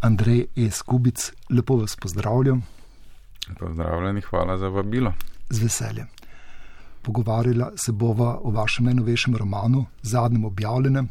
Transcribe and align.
Andrej 0.00 0.46
E. 0.56 0.70
Skubic, 0.70 1.32
lepo 1.50 1.76
vas 1.76 1.96
pozdravljam. 1.96 2.62
Pozdravljeni, 3.58 4.20
hvala 4.20 4.58
za 4.58 4.68
vabilo. 4.68 5.12
Z 5.50 5.62
veseljem. 5.62 6.06
Pogovarjala 7.02 7.72
se 7.76 7.92
bova 7.92 8.38
o 8.42 8.50
vašem 8.50 8.84
najnovejšem 8.84 9.36
romanu, 9.36 9.86
zadnjem 10.02 10.44
objavljenem, 10.44 11.08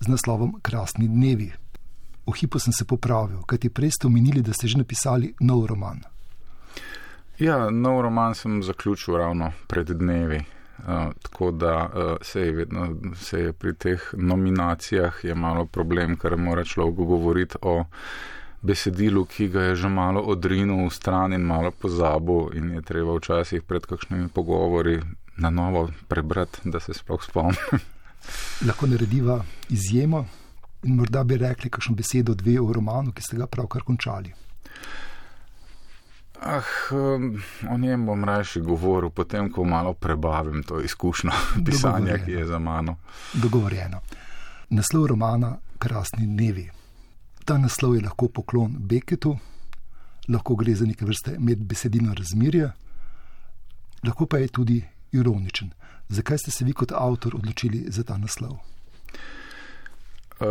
z 0.00 0.08
naslovom 0.08 0.54
Krasni 0.62 1.08
dnevi. 1.08 1.52
V 2.26 2.32
hipu 2.40 2.58
sem 2.58 2.72
se 2.72 2.84
popravil, 2.84 3.42
kajti 3.46 3.70
prej 3.70 3.90
ste 3.90 4.06
omenili, 4.06 4.42
da 4.42 4.52
ste 4.52 4.68
že 4.68 4.78
napisali 4.78 5.34
nov 5.40 5.66
roman. 5.66 6.00
Ja, 7.38 7.70
nov 7.70 8.00
roman 8.02 8.34
sem 8.34 8.62
zaključil 8.62 9.16
ravno 9.16 9.52
pred 9.66 9.90
dnevi. 9.90 10.44
Uh, 10.78 11.12
tako 11.22 11.50
da 11.50 11.74
uh, 11.86 12.16
se, 12.22 12.40
je 12.40 12.52
vedno, 12.52 12.88
se 13.16 13.40
je 13.40 13.52
pri 13.52 13.74
teh 13.74 14.02
nominacijah 14.12 15.24
je 15.24 15.34
malo 15.34 15.66
problem, 15.66 16.16
ker 16.16 16.36
mora 16.36 16.64
človek 16.64 16.94
govoriti 16.94 17.56
o 17.62 17.84
besedilu, 18.62 19.24
ki 19.24 19.48
ga 19.48 19.62
je 19.62 19.76
že 19.76 19.88
malo 19.88 20.20
odrinil 20.20 20.86
v 20.86 20.90
stran 20.92 21.32
in 21.32 21.44
malo 21.46 21.70
pozabil 21.70 22.56
in 22.58 22.70
je 22.74 22.82
treba 22.82 23.16
včasih 23.16 23.62
pred 23.62 23.86
kakšnimi 23.86 24.28
pogovori 24.28 25.00
na 25.36 25.50
novo 25.50 25.90
prebrati, 26.08 26.64
da 26.64 26.80
se 26.80 26.94
sploh 26.94 27.22
spomnim. 27.22 27.80
Lahko 28.66 28.86
narediva 28.86 29.44
izjemo 29.68 30.26
in 30.82 30.96
morda 30.96 31.24
bi 31.24 31.36
rekli 31.36 31.70
kakšno 31.70 31.94
besedo 31.94 32.34
dve 32.34 32.60
o 32.60 32.72
romanu, 32.72 33.12
ki 33.12 33.22
ste 33.22 33.36
ga 33.36 33.46
pravkar 33.46 33.82
končali. 33.82 34.32
Ah, 36.46 36.62
o 37.70 37.78
njem 37.78 38.06
bom 38.06 38.24
raje 38.24 38.60
govoril, 38.60 39.10
potem, 39.10 39.50
ko 39.52 39.64
malo 39.64 39.94
prebavim 39.94 40.62
to 40.62 40.80
izkušnjo 40.80 41.30
pisanja, 41.66 42.18
ki 42.24 42.30
je 42.30 42.46
za 42.46 42.58
mano. 42.58 42.96
Dogovorjeno. 43.32 44.00
Naslov 44.70 45.06
romana 45.06 45.56
Krasni 45.78 46.26
dnevi. 46.26 46.70
Ta 47.44 47.58
naslov 47.58 47.94
je 47.96 48.02
lahko 48.02 48.28
poklon 48.28 48.76
Beketu, 48.78 49.38
lahko 50.28 50.56
gre 50.56 50.74
za 50.74 50.86
neke 50.86 51.04
vrste 51.04 51.36
medbesedino 51.38 52.14
razmerje, 52.14 52.70
lahko 54.04 54.26
pa 54.26 54.38
je 54.38 54.48
tudi 54.48 54.84
ironičen. 55.12 55.70
Zakaj 56.08 56.38
ste 56.38 56.50
se 56.50 56.64
vi 56.64 56.72
kot 56.72 56.92
avtor 56.92 57.36
odločili 57.36 57.86
za 57.88 58.04
ta 58.04 58.18
naslov? 58.18 58.73
Uh, 60.40 60.46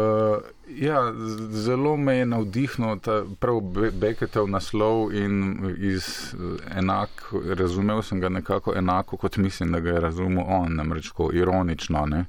ja, 0.68 1.14
zelo 1.50 1.98
me 1.98 2.16
je 2.16 2.26
navdihnil 2.26 3.00
ta 3.04 3.24
prav 3.40 3.60
Beketov 4.00 4.48
naslov 4.48 5.12
in 5.12 5.60
iz 5.78 6.34
enak, 6.72 7.34
razumel 7.58 8.02
sem 8.02 8.22
ga 8.24 8.30
nekako 8.30 8.74
enako, 8.76 9.18
kot 9.18 9.38
mislim, 9.38 9.72
da 9.72 9.80
ga 9.80 9.90
je 9.90 10.00
razumel 10.00 10.46
on, 10.48 10.76
namreč 10.76 11.10
ko 11.12 11.30
ironično, 11.34 12.06
ne, 12.06 12.26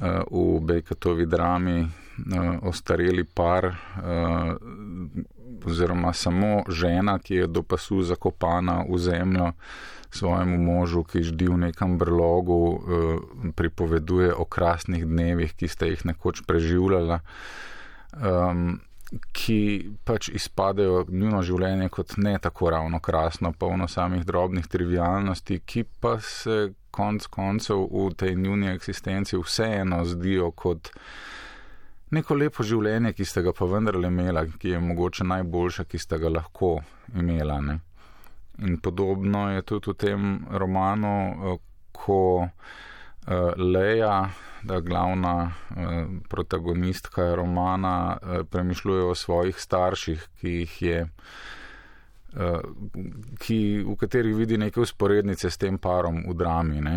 uh, 0.00 0.22
v 0.30 0.60
Beketovi 0.60 1.26
drami 1.26 1.86
ostareli 2.62 3.24
par 3.24 3.64
uh, 3.64 3.74
oziroma 5.66 6.12
samo 6.12 6.62
žena, 6.68 7.18
ki 7.18 7.34
je 7.34 7.46
do 7.46 7.62
pasu 7.62 8.02
zakopana 8.02 8.84
v 8.88 8.98
zemljo, 8.98 9.52
svojemu 10.10 10.58
možu, 10.58 11.04
ki 11.04 11.22
ždi 11.22 11.48
v 11.48 11.58
nekem 11.58 11.98
brlogu, 11.98 12.60
eh, 12.76 13.52
pripoveduje 13.56 14.34
o 14.34 14.44
krasnih 14.44 15.06
dnevih, 15.06 15.54
ki 15.56 15.68
ste 15.68 15.88
jih 15.88 16.04
nekoč 16.04 16.42
preživljala, 16.46 17.20
um, 18.12 18.80
ki 19.32 19.90
pač 20.04 20.28
izpadejo 20.28 21.06
njuno 21.08 21.42
življenje 21.42 21.88
kot 21.88 22.16
ne 22.16 22.38
tako 22.38 22.70
ravno 22.70 23.00
krasno, 23.00 23.52
polno 23.52 23.88
samih 23.88 24.24
drobnih 24.24 24.66
trivialnosti, 24.66 25.60
ki 25.66 25.84
pa 26.00 26.18
se 26.20 26.72
konc 26.90 27.26
koncev 27.26 27.88
v 27.92 28.14
tej 28.16 28.36
njuni 28.36 28.68
eksistenci 28.68 29.36
vseeno 29.36 30.04
zdijo 30.04 30.50
kot. 30.50 30.92
Neko 32.12 32.36
lepo 32.36 32.60
življenje, 32.60 33.14
ki 33.16 33.24
ste 33.24 33.40
ga 33.40 33.54
pa 33.56 33.64
vendarle 33.64 34.10
imela, 34.12 34.42
ki 34.44 34.74
je 34.74 34.80
mogoče 34.84 35.24
najboljše, 35.24 35.86
ki 35.88 35.98
ste 35.98 36.18
ga 36.20 36.28
lahko 36.28 36.74
imela. 37.16 37.56
Ne? 37.64 37.78
In 38.60 38.76
podobno 38.84 39.46
je 39.54 39.62
tudi 39.64 39.94
v 39.94 39.94
tem 39.96 40.26
romanu, 40.60 41.12
eh, 41.32 41.62
ko 41.96 42.18
eh, 42.44 43.54
Leja, 43.56 44.28
da 44.62 44.80
glavna 44.84 45.32
eh, 45.48 46.04
protagonistka 46.28 47.32
romana, 47.34 48.18
premišljuje 48.50 49.08
o 49.08 49.14
svojih 49.14 49.56
starših, 49.56 50.28
ki 50.40 50.54
jih 50.58 50.76
je. 50.82 51.00
Ki, 53.40 53.56
v 53.84 53.96
katerih 54.00 54.36
vidi 54.36 54.56
neke 54.56 54.80
usporednice 54.80 55.50
s 55.50 55.60
tem 55.60 55.76
parom 55.78 56.22
v 56.28 56.36
drami. 56.36 56.80
Ne. 56.80 56.94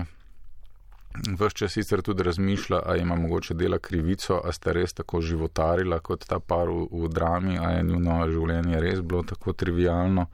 Ves 1.40 1.54
čas 1.54 1.72
sicer 1.72 2.02
tudi 2.02 2.24
razmišlja, 2.24 2.80
ali 2.86 3.02
ima 3.02 3.16
mogoče 3.16 3.54
dela 3.54 3.80
krivico, 3.80 4.42
ali 4.44 4.54
sta 4.54 4.72
res 4.72 4.94
tako 4.94 5.22
životarila 5.22 6.00
kot 6.00 6.26
ta 6.28 6.40
par 6.40 6.70
v, 6.70 6.88
v 6.92 7.10
drami, 7.10 7.58
ali 7.58 7.76
je 7.76 7.84
njuno 7.84 8.18
življenje 8.32 8.82
res 8.82 9.02
bilo 9.02 9.24
tako 9.24 9.54
trivialno. 9.54 10.28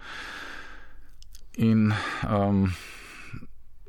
In 1.54 1.92
um, 1.92 2.66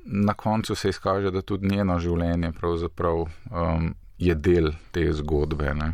na 0.05 0.35
koncu 0.35 0.75
se 0.75 0.89
izkaže, 0.89 1.31
da 1.31 1.43
tudi 1.43 1.69
njeno 1.69 1.99
življenje 1.99 2.53
um, 2.63 3.95
je 4.19 4.35
del 4.35 4.73
te 4.91 5.13
zgodbe. 5.13 5.75
Ne? 5.75 5.93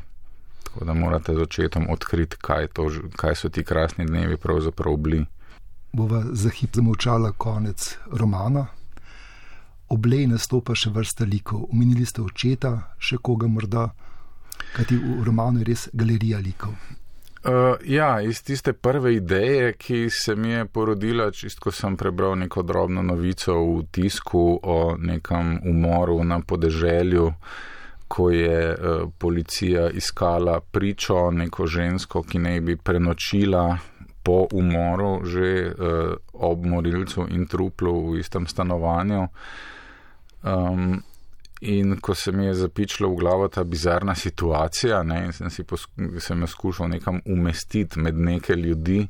Tako 0.64 0.84
da 0.84 0.94
morate 0.94 1.34
z 1.34 1.42
očetom 1.42 1.90
odkriti, 1.90 2.36
kaj, 2.40 2.68
to, 2.72 2.90
kaj 3.16 3.34
so 3.34 3.48
ti 3.48 3.64
krasni 3.64 4.06
dnevi 4.06 4.36
pravzaprav 4.36 4.96
bili. 4.96 5.26
Bova 5.92 6.24
za 6.32 6.50
hip 6.50 6.74
zamovčala 6.74 7.32
konec 7.32 7.96
romana. 8.12 8.66
Oblej 9.88 10.26
nastopa 10.28 10.74
še 10.76 10.92
vrsta 10.92 11.24
likov. 11.24 11.68
Omenili 11.72 12.04
ste 12.04 12.20
očeta, 12.20 12.92
še 13.00 13.16
koga 13.24 13.48
morda, 13.48 13.88
kajti 14.76 14.98
v 15.00 15.22
romanu 15.24 15.62
je 15.62 15.68
res 15.70 15.88
galerija 15.96 16.40
likov. 16.44 16.76
Uh, 17.38 17.78
ja, 17.86 18.20
iz 18.20 18.42
tiste 18.42 18.72
prve 18.72 19.14
ideje, 19.14 19.72
ki 19.72 20.10
se 20.10 20.34
mi 20.36 20.50
je 20.50 20.66
porodila, 20.66 21.30
čist 21.30 21.62
ko 21.62 21.70
sem 21.72 21.96
prebral 21.96 22.34
neko 22.36 22.62
drobno 22.66 23.02
novico 23.02 23.54
v 23.54 23.86
tisku 23.94 24.58
o 24.62 24.96
nekem 24.98 25.60
umoru 25.64 26.18
na 26.24 26.40
podeželju, 26.40 27.30
ko 28.08 28.28
je 28.30 28.58
uh, 28.74 29.06
policija 29.18 29.88
iskala 29.90 30.58
pričo, 30.60 31.30
neko 31.30 31.66
žensko, 31.66 32.22
ki 32.26 32.42
naj 32.42 32.60
bi 32.60 32.76
prenočila 32.76 33.64
po 34.22 34.44
umoru 34.52 35.24
že 35.24 35.72
uh, 35.72 36.12
ob 36.32 36.66
morilcu 36.66 37.30
in 37.30 37.46
truplu 37.46 38.10
v 38.10 38.18
istem 38.20 38.46
stanovanju. 38.46 39.24
Um, 40.42 41.02
In 41.60 41.96
ko 42.00 42.14
se 42.14 42.32
mi 42.32 42.44
je 42.44 42.54
zapičila 42.54 43.08
v 43.10 43.16
glavo 43.18 43.48
ta 43.48 43.64
bizarna 43.64 44.14
situacija, 44.14 45.02
ne, 45.02 45.24
in 45.26 45.32
sem, 45.32 45.50
sem 46.20 46.40
jo 46.40 46.46
skušal 46.46 46.88
nekam 46.88 47.20
umestiti 47.26 47.98
med 47.98 48.14
neke 48.14 48.54
ljudi, 48.54 49.08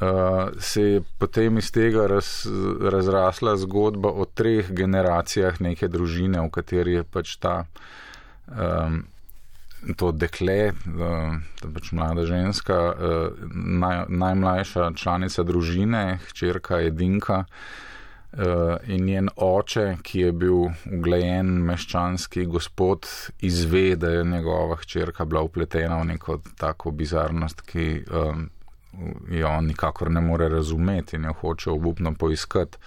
uh, 0.00 0.48
se 0.58 0.82
je 0.82 1.02
potem 1.18 1.58
iz 1.58 1.70
tega 1.70 2.06
raz, 2.10 2.32
razrasla 2.80 3.54
zgodba 3.56 4.10
o 4.10 4.24
treh 4.24 4.72
generacijah 4.74 5.60
neke 5.60 5.88
družine, 5.88 6.42
v 6.42 6.50
kateri 6.50 6.98
je 6.98 7.04
pač 7.04 7.36
ta. 7.38 7.64
Um, 8.50 9.04
To 9.98 10.12
dekle, 10.14 10.76
ta 11.58 11.68
pač 11.74 11.88
mlada 11.90 12.22
ženska, 12.22 12.76
naj, 13.82 14.04
najmlajša 14.14 14.92
članica 14.94 15.42
družine, 15.42 16.20
hčerka 16.28 16.78
Edinka, 16.86 17.40
Eh, 17.42 17.91
in 18.86 19.04
njen 19.04 19.28
oče, 19.36 19.96
ki 20.02 20.20
je 20.20 20.32
bil 20.32 20.62
uglajen 20.92 21.50
meščanski 21.66 22.46
gospod, 22.48 23.06
izve, 23.44 23.96
da 23.96 24.10
je 24.10 24.24
njegova 24.24 24.76
hčerka 24.80 25.24
bila 25.24 25.42
upletena 25.42 25.98
v 26.00 26.06
neko 26.14 26.38
tako 26.56 26.90
bizarnost, 26.96 27.60
ki 27.60 28.04
um, 28.08 28.48
jo 29.28 29.48
on 29.48 29.68
nikakor 29.68 30.10
ne 30.10 30.20
more 30.20 30.48
razumeti 30.48 31.16
in 31.16 31.28
jo 31.28 31.32
hoče 31.40 31.70
obupno 31.70 32.14
poiskati. 32.14 32.78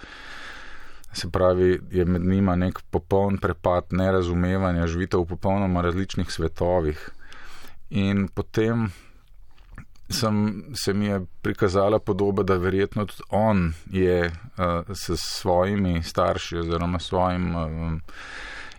Se 1.12 1.30
pravi, 1.30 1.80
je 1.90 2.04
med 2.04 2.26
njima 2.26 2.56
nek 2.56 2.80
popoln 2.90 3.38
prepad 3.38 3.84
nerazumevanja, 3.90 4.86
živite 4.86 5.16
v 5.16 5.24
popolnoma 5.24 5.80
različnih 5.80 6.30
svetovih. 6.30 7.08
In 7.90 8.28
potem 8.28 8.90
sem, 10.08 10.64
se 10.74 10.94
mi 10.94 11.06
je 11.06 11.26
prikazala 11.42 11.98
podoba, 11.98 12.42
da 12.42 12.56
verjetno 12.56 13.06
tudi 13.06 13.22
on 13.30 13.72
je 13.90 14.26
uh, 14.26 14.96
s 14.96 15.10
svojimi 15.14 16.02
starši 16.02 16.58
oziroma 16.58 16.98
svojim 16.98 17.56
um, 17.56 18.00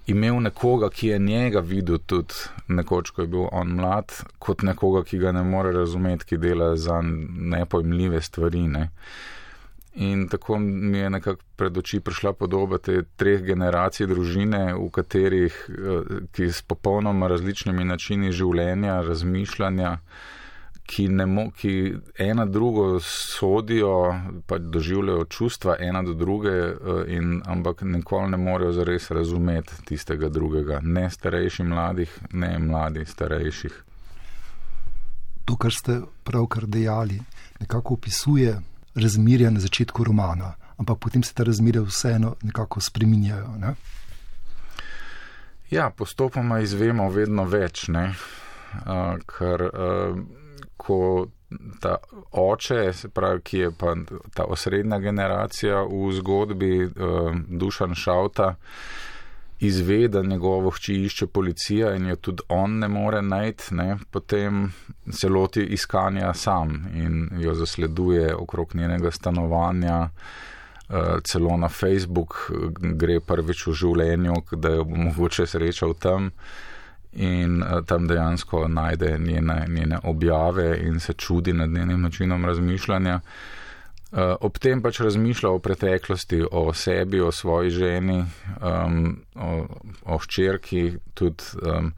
imel 0.08 0.42
nekoga, 0.42 0.90
ki 0.90 1.08
je 1.08 1.20
njega 1.20 1.60
videl 1.60 1.98
tudi 1.98 2.34
nekoč, 2.68 3.10
ko 3.10 3.22
je 3.22 3.28
bil 3.28 3.48
on 3.52 3.76
mlad, 3.76 4.14
kot 4.40 4.62
nekoga, 4.62 5.04
ki 5.04 5.18
ga 5.18 5.32
ne 5.32 5.44
more 5.44 5.72
razumeti, 5.72 6.26
ki 6.26 6.38
dela 6.38 6.76
za 6.76 7.02
nepojmljive 7.52 8.22
stvari. 8.22 8.68
Ne. 8.68 8.90
In 9.96 10.28
tako 10.30 10.60
mi 10.60 10.98
je 10.98 11.10
nekako 11.10 11.44
pred 11.56 11.78
oči 11.78 12.00
prišla 12.00 12.34
podoba 12.34 12.78
te 12.78 13.02
treh 13.16 13.42
generacij 13.44 14.08
družine, 14.08 14.74
v 14.78 14.90
katerih, 14.94 15.60
ki 16.32 16.52
s 16.54 16.62
popolnoma 16.62 17.28
različnimi 17.28 17.84
načini 17.84 18.32
življenja, 18.32 19.02
razmišljanja, 19.02 19.92
uh, 19.92 20.37
ki, 20.88 21.08
mo, 21.10 21.52
ki 21.52 21.96
ena 22.18 22.46
drugo 22.46 23.00
sodijo, 23.04 24.16
pa 24.48 24.58
doživljajo 24.58 25.26
čustva 25.26 25.76
ena 25.80 26.04
do 26.04 26.14
druge, 26.14 26.50
eh, 26.50 26.76
in, 27.08 27.42
ampak 27.46 27.82
nikoli 27.82 28.32
ne 28.32 28.38
morejo 28.38 28.72
zares 28.72 29.12
razumeti 29.12 29.84
tistega 29.86 30.30
drugega, 30.30 30.80
ne 30.84 31.10
starejših 31.10 31.66
mladih, 31.66 32.20
ne 32.32 32.60
mladih 32.60 33.10
starejših. 33.10 33.84
To, 35.46 35.56
kar 35.56 35.72
ste 35.72 36.02
pravkar 36.24 36.66
dejali, 36.68 37.20
nekako 37.60 37.94
opisuje 37.94 38.58
razmerja 38.96 39.52
na 39.52 39.60
začetku 39.60 40.04
romana, 40.04 40.54
ampak 40.78 41.00
potem 41.00 41.24
se 41.24 41.34
ta 41.34 41.44
razmerja 41.44 41.82
vseeno 41.82 42.36
nekako 42.42 42.82
spreminjajo. 42.82 43.54
Ne? 43.60 43.76
Ja, 45.72 45.90
postopoma 45.90 46.60
izvemo 46.60 47.10
vedno 47.12 47.44
več, 47.44 47.90
uh, 47.90 48.12
ker 49.28 49.64
uh, 49.68 50.20
ko 50.88 51.28
ta 51.82 51.96
oče, 52.32 52.92
pravi, 53.14 53.42
ki 53.42 53.58
je 53.58 53.72
pa 53.80 53.96
ta 54.36 54.46
osrednja 54.48 55.00
generacija 55.00 55.84
v 55.84 56.12
zgodbi 56.16 56.72
uh, 56.86 57.36
Dušan 57.48 57.96
Šauta, 57.96 58.56
izve, 59.60 60.08
da 60.08 60.22
njegovo 60.22 60.70
hči 60.70 60.94
išče 61.08 61.28
policija 61.28 61.96
in 61.96 62.12
jo 62.12 62.16
tudi 62.16 62.44
on 62.50 62.78
ne 62.80 62.88
more 62.88 63.22
najti, 63.22 63.74
ne, 63.76 63.98
potem 64.12 64.68
se 65.12 65.30
loti 65.30 65.64
iskanja 65.64 66.34
sam 66.34 66.84
in 66.94 67.30
jo 67.42 67.54
zasleduje 67.54 68.36
okrog 68.36 68.76
njenega 68.76 69.12
stanovanja. 69.12 70.10
Uh, 70.90 71.20
celo 71.24 71.58
na 71.58 71.68
Facebook 71.68 72.36
gre 72.80 73.20
prvič 73.20 73.66
v 73.68 73.74
življenju, 73.76 74.36
da 74.56 74.70
jo 74.72 74.86
bo 74.88 74.96
mogoče 74.96 75.44
srečal 75.44 75.92
tam 76.00 76.30
in 77.18 77.62
uh, 77.62 77.82
tam 77.86 78.08
dejansko 78.08 78.68
najde 78.68 79.18
njene, 79.20 79.66
njene 79.68 80.00
objave 80.04 80.78
in 80.86 81.00
se 81.00 81.14
čudi 81.14 81.54
nad 81.54 81.70
njenim 81.70 82.02
načinom 82.02 82.46
razmišljanja. 82.46 83.20
Eh, 84.08 84.36
ob 84.40 84.56
tem 84.64 84.80
pač 84.80 85.02
razmišlja 85.04 85.50
o 85.52 85.60
preteklosti, 85.60 86.40
o 86.52 86.72
sebi, 86.74 87.20
o 87.20 87.32
svoji 87.32 87.74
ženi, 87.76 88.22
um, 88.64 89.18
o, 89.36 89.50
o 90.08 90.18
hčerki, 90.24 90.94
tudi 91.12 91.44
um, 91.60 91.90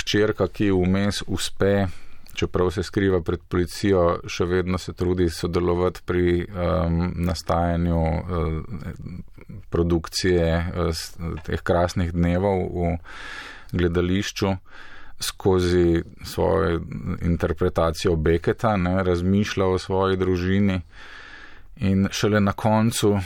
hčerka, 0.00 0.48
ki 0.50 0.72
vmes 0.74 1.22
uspe, 1.30 1.86
čeprav 2.34 2.72
se 2.74 2.82
skriva 2.82 3.22
pred 3.22 3.44
policijo, 3.46 4.18
še 4.26 4.48
vedno 4.50 4.82
se 4.82 4.96
trudi 4.98 5.28
sodelovati 5.30 6.02
pri 6.06 6.42
um, 6.42 6.98
nastajanju 7.30 8.02
um, 8.02 9.22
produkcije 9.70 10.50
um, 10.58 11.38
teh 11.46 11.62
krasnih 11.62 12.10
dnevov 12.18 12.66
v 12.74 12.96
gledališču. 13.72 14.54
Skozi 15.20 16.02
svojo 16.22 16.80
interpretacijo 17.22 18.16
Beketa, 18.16 18.76
ne, 18.76 19.02
razmišlja 19.02 19.66
o 19.66 19.78
svoji 19.78 20.16
družini, 20.16 20.80
In 21.80 22.08
šele 22.10 22.40
na 22.40 22.52
koncu 22.52 23.18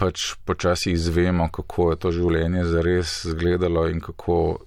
pač 0.00 0.34
počasi 0.44 0.92
izvemo, 0.92 1.50
kako 1.52 1.90
je 1.90 1.96
to 2.00 2.12
življenje 2.16 2.64
zares 2.64 3.24
izgledalo 3.28 3.84
in 3.90 4.00
kako, 4.00 4.58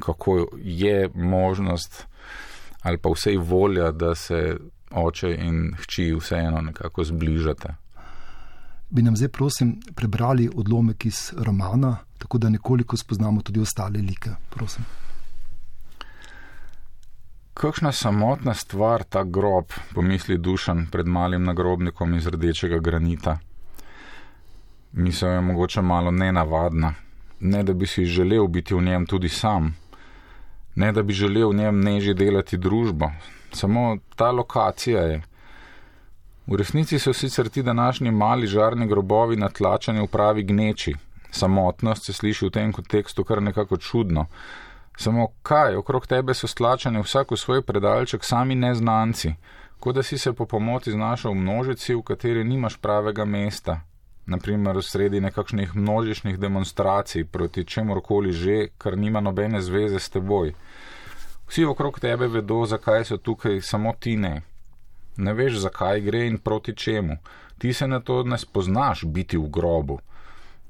kako 0.00 0.36
je 0.56 1.08
možnost 1.14 2.06
ali 2.82 2.96
pa 2.96 3.10
vsej 3.12 3.36
volja, 3.36 3.90
da 3.92 4.14
se 4.14 4.56
oče 4.90 5.34
in 5.36 5.74
hči 5.82 6.14
vseeno 6.16 6.60
nekako 6.64 7.04
zbližate. 7.04 7.74
Bi 8.90 9.02
nam 9.02 9.16
zdaj, 9.16 9.28
prosim, 9.28 9.76
prebrali 9.94 10.48
odlomek 10.54 11.06
iz 11.06 11.32
romana, 11.38 11.96
tako 12.18 12.38
da 12.38 12.48
nekoliko 12.48 12.96
spoznamo 12.96 13.42
tudi 13.42 13.60
ostale 13.60 14.02
like, 14.02 14.30
prosim 14.50 14.84
kakšna 17.60 17.92
samotna 17.92 18.54
stvar 18.54 19.02
ta 19.04 19.24
grob, 19.24 19.64
pomisli 19.94 20.38
dušan 20.38 20.86
pred 20.92 21.06
malim 21.06 21.44
nagrobnikom 21.44 22.14
iz 22.14 22.26
rdečega 22.26 22.78
granita. 22.78 23.38
Misel 24.92 25.28
je 25.28 25.40
mogoče 25.40 25.82
malo 25.82 26.10
nenavadna, 26.10 26.94
ne 27.40 27.62
da 27.62 27.72
bi 27.72 27.86
si 27.86 28.04
želel 28.04 28.46
biti 28.46 28.74
v 28.74 28.80
njem 28.80 29.06
tudi 29.06 29.28
sam, 29.28 29.76
ne 30.74 30.92
da 30.92 31.02
bi 31.02 31.12
želel 31.12 31.50
v 31.50 31.54
njem 31.54 31.80
neži 31.80 32.14
delati 32.14 32.56
družbo, 32.56 33.10
samo 33.52 33.98
ta 34.16 34.30
lokacija 34.30 35.02
je. 35.02 35.22
V 36.46 36.56
resnici 36.56 36.98
so 36.98 37.12
sicer 37.12 37.48
ti 37.48 37.62
današnji 37.62 38.10
mali 38.10 38.46
žarni 38.46 38.86
grobovi 38.86 39.36
natlačeni 39.36 40.00
v 40.00 40.06
pravi 40.06 40.42
gneči. 40.42 40.94
Samotnost 41.30 42.04
se 42.04 42.12
sliši 42.12 42.46
v 42.46 42.50
tem 42.50 42.72
kontekstu 42.72 43.24
kar 43.24 43.42
nekako 43.42 43.76
čudno, 43.76 44.26
Samo 45.00 45.28
kaj, 45.42 45.76
okrog 45.76 46.06
tebe 46.06 46.34
so 46.34 46.46
stlačeni 46.46 47.00
vsak 47.00 47.30
v 47.30 47.36
svoj 47.36 47.62
predalček, 47.62 48.24
sami 48.24 48.54
neznanci, 48.54 49.30
kot 49.80 49.94
da 49.96 50.02
si 50.02 50.18
se 50.18 50.32
po 50.32 50.44
pomoti 50.46 50.92
znašel 50.92 51.30
v 51.30 51.40
množici, 51.40 51.94
v 51.94 52.02
kateri 52.02 52.44
nimaš 52.44 52.76
pravega 52.76 53.24
mesta, 53.24 53.78
naprimer 54.26 54.82
sredi 54.84 55.20
nekakšnih 55.20 55.72
množičnih 55.74 56.36
demonstracij 56.38 57.24
proti 57.24 57.64
čemorkoli 57.64 58.32
že, 58.32 58.68
kar 58.78 58.98
nima 58.98 59.20
nobene 59.20 59.62
zveze 59.62 59.98
s 59.98 60.10
teboj. 60.10 60.52
Vsi 61.48 61.64
okrog 61.64 62.00
tebe 62.00 62.28
vedo, 62.28 62.66
zakaj 62.66 63.04
so 63.04 63.16
tukaj, 63.16 63.60
samo 63.60 63.94
ti 64.00 64.16
ne. 64.16 64.42
Ne 65.16 65.34
veš, 65.34 65.58
zakaj 65.64 66.00
gre 66.00 66.26
in 66.26 66.38
proti 66.38 66.76
čemu. 66.76 67.16
Ti 67.58 67.72
se 67.72 67.88
na 67.88 68.00
to 68.00 68.22
ne 68.22 68.38
spoznaš 68.38 69.04
biti 69.04 69.38
v 69.38 69.48
grobu. 69.48 69.98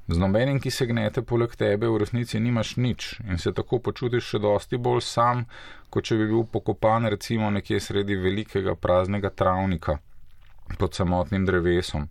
Z 0.07 0.17
nobenim, 0.17 0.59
ki 0.59 0.71
se 0.71 0.85
gnete 0.85 1.21
poleg 1.21 1.53
tebe, 1.55 1.87
v 1.87 2.01
resnici 2.01 2.39
nimaš 2.39 2.75
nič 2.75 3.19
in 3.29 3.37
se 3.37 3.53
tako 3.53 3.79
počutiš 3.79 4.33
še 4.33 4.39
dosti 4.43 4.77
bolj 4.77 5.03
sam, 5.07 5.45
kot 5.89 6.03
če 6.03 6.17
bi 6.19 6.27
bil 6.33 6.43
pokopan 6.43 7.07
recimo 7.07 7.49
nekje 7.49 7.79
sredi 7.79 8.17
velikega 8.19 8.75
praznega 8.75 9.29
travnika 9.29 9.99
pod 10.79 10.97
samotnim 10.97 11.45
drevesom. 11.45 12.09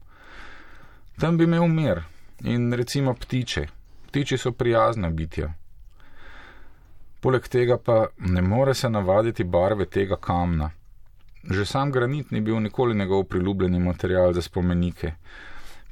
Tam 1.21 1.37
bi 1.37 1.45
imel 1.45 1.69
mir 1.69 2.03
in 2.41 2.73
recimo 2.73 3.15
ptiče. 3.15 3.67
Ptiči 4.09 4.39
so 4.39 4.53
prijazna 4.53 5.11
bitja. 5.11 5.53
Poleg 7.21 7.49
tega 7.49 7.77
pa 7.77 8.07
ne 8.19 8.43
more 8.43 8.75
se 8.75 8.89
navaditi 8.89 9.45
barve 9.45 9.87
tega 9.87 10.17
kamna. 10.17 10.71
Že 11.45 11.67
sam 11.67 11.91
granit 11.91 12.31
ni 12.31 12.41
bil 12.41 12.61
nikoli 12.61 12.95
njegov 12.95 13.25
priljubljeni 13.25 13.79
material 13.79 14.33
za 14.33 14.43
spomenike. 14.43 15.13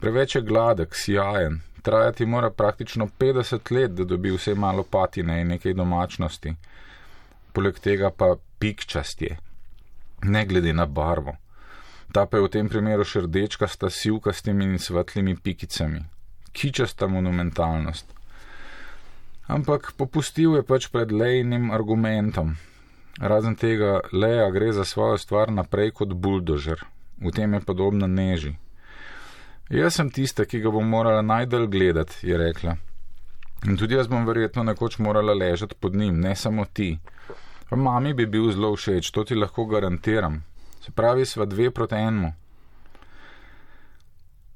Preveč 0.00 0.34
je 0.34 0.42
gladek, 0.42 0.94
sijajen, 0.94 1.60
trajati 1.82 2.26
mora 2.26 2.50
praktično 2.50 3.08
50 3.18 3.72
let, 3.72 3.90
da 3.90 4.04
dobi 4.04 4.30
vse 4.30 4.54
malo 4.54 4.82
patine 4.82 5.40
in 5.40 5.48
nekaj 5.48 5.74
domačnosti. 5.74 6.54
Poleg 7.52 7.78
tega 7.78 8.10
pa 8.10 8.36
pikčast 8.58 9.22
je, 9.22 9.38
ne 10.22 10.46
glede 10.46 10.72
na 10.72 10.86
barvo. 10.86 11.36
Ta 12.12 12.26
pa 12.26 12.36
je 12.36 12.42
v 12.42 12.48
tem 12.48 12.68
primeru 12.68 13.04
še 13.04 13.26
rdečka 13.26 13.68
s 13.68 13.78
sivkastimi 13.92 14.64
in 14.64 14.78
svetlimi 14.78 15.36
pikicami. 15.36 16.00
Kičasta 16.52 17.06
monumentalnost. 17.06 18.14
Ampak 19.48 19.92
popustil 19.96 20.56
je 20.56 20.62
pač 20.62 20.88
pred 20.92 21.12
lejnim 21.12 21.70
argumentom. 21.70 22.56
Razen 23.20 23.56
tega, 23.56 24.00
Leja 24.12 24.50
gre 24.50 24.72
za 24.72 24.84
svojo 24.84 25.18
stvar 25.18 25.52
naprej 25.52 25.90
kot 25.90 26.12
buldožer, 26.14 26.84
v 27.18 27.32
tem 27.34 27.54
je 27.54 27.60
podobna 27.60 28.06
neži. 28.06 28.54
Jaz 29.70 29.98
sem 29.98 30.10
tista, 30.10 30.46
ki 30.46 30.60
ga 30.62 30.70
bom 30.70 30.86
morala 30.86 31.22
najdel 31.22 31.66
gledati, 31.66 32.14
je 32.22 32.38
rekla. 32.38 32.76
In 33.66 33.76
tudi 33.76 33.98
jaz 33.98 34.06
bom 34.06 34.26
verjetno 34.26 34.62
nekoč 34.62 34.98
morala 34.98 35.34
ležati 35.34 35.74
pod 35.74 35.96
njim, 35.96 36.20
ne 36.20 36.36
samo 36.36 36.64
ti. 36.64 36.98
Pa 37.68 37.76
mami 37.76 38.14
bi 38.14 38.26
bil 38.26 38.52
zelo 38.52 38.70
všeč, 38.76 39.10
to 39.10 39.24
ti 39.24 39.34
lahko 39.34 39.66
garantiram. 39.66 40.44
Se 40.80 40.92
pravi, 40.92 41.26
sva 41.26 41.44
dve 41.44 41.70
proti 41.70 41.94
enemu. 41.94 42.32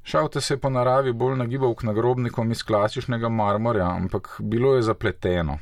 Šaute 0.05 0.41
se 0.41 0.55
je 0.55 0.61
po 0.61 0.71
naravi 0.71 1.13
bolj 1.13 1.37
nagibal 1.37 1.75
k 1.75 1.83
nagrobnikom 1.83 2.51
iz 2.51 2.63
klasičnega 2.63 3.29
marmorja, 3.29 3.91
ampak 3.91 4.37
bilo 4.39 4.75
je 4.77 4.83
zapleteno. 4.83 5.59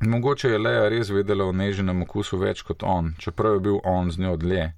Mogoče 0.00 0.48
je 0.48 0.58
Leja 0.58 0.88
res 0.88 1.10
vedela 1.10 1.44
o 1.44 1.52
neženem 1.52 2.02
okusu 2.02 2.38
več 2.40 2.62
kot 2.64 2.82
on, 2.82 3.10
čeprav 3.20 3.58
je 3.58 3.60
bil 3.66 3.80
on 3.84 4.08
z 4.10 4.22
njo 4.22 4.36
dlje. 4.40 4.70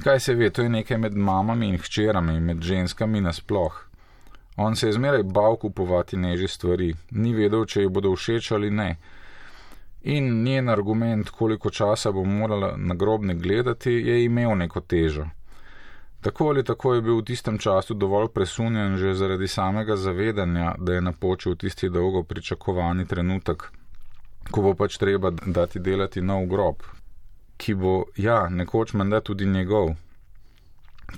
Kaj 0.00 0.20
se 0.20 0.34
ve, 0.34 0.48
to 0.50 0.62
je 0.64 0.70
nekaj 0.72 0.98
med 0.98 1.14
mamami 1.14 1.68
in 1.68 1.76
hčerami, 1.78 2.38
med 2.40 2.62
ženskami 2.64 3.20
nasploh. 3.20 3.76
On 4.56 4.76
se 4.76 4.88
je 4.88 4.96
zmeraj 4.96 5.22
bal 5.22 5.58
kupovati 5.60 6.16
neže 6.16 6.48
stvari, 6.48 6.94
ni 7.10 7.34
vedel, 7.34 7.66
če 7.66 7.84
ji 7.84 7.92
bodo 7.92 8.14
všeč 8.16 8.50
ali 8.56 8.70
ne. 8.70 8.96
In 10.16 10.32
njen 10.44 10.72
argument, 10.72 11.28
koliko 11.28 11.70
časa 11.70 12.12
bo 12.12 12.24
morala 12.24 12.74
na 12.76 12.94
grobne 12.94 13.34
gledati, 13.34 13.92
je 13.92 14.24
imel 14.24 14.56
neko 14.56 14.80
težo. 14.80 15.28
Tako 16.24 16.48
ali 16.48 16.64
tako 16.64 16.94
je 16.94 17.02
bil 17.02 17.20
v 17.20 17.28
tistem 17.28 17.58
času 17.58 17.94
dovolj 17.94 18.32
presunjen 18.32 18.96
že 18.96 19.14
zaradi 19.14 19.48
samega 19.48 19.96
zavedanja, 19.96 20.74
da 20.78 20.94
je 20.94 21.00
napočil 21.00 21.56
tisti 21.56 21.88
dolgo 21.88 22.22
pričakovani 22.22 23.04
trenutek, 23.06 23.68
ko 24.50 24.62
bo 24.62 24.74
pač 24.74 24.98
treba 24.98 25.30
dati 25.30 25.80
delati 25.80 26.22
nov 26.22 26.46
grob, 26.50 26.82
ki 27.56 27.74
bo, 27.74 27.94
ja, 28.16 28.48
nekoč 28.48 28.92
menda 28.92 29.20
tudi 29.20 29.46
njegov, 29.46 29.94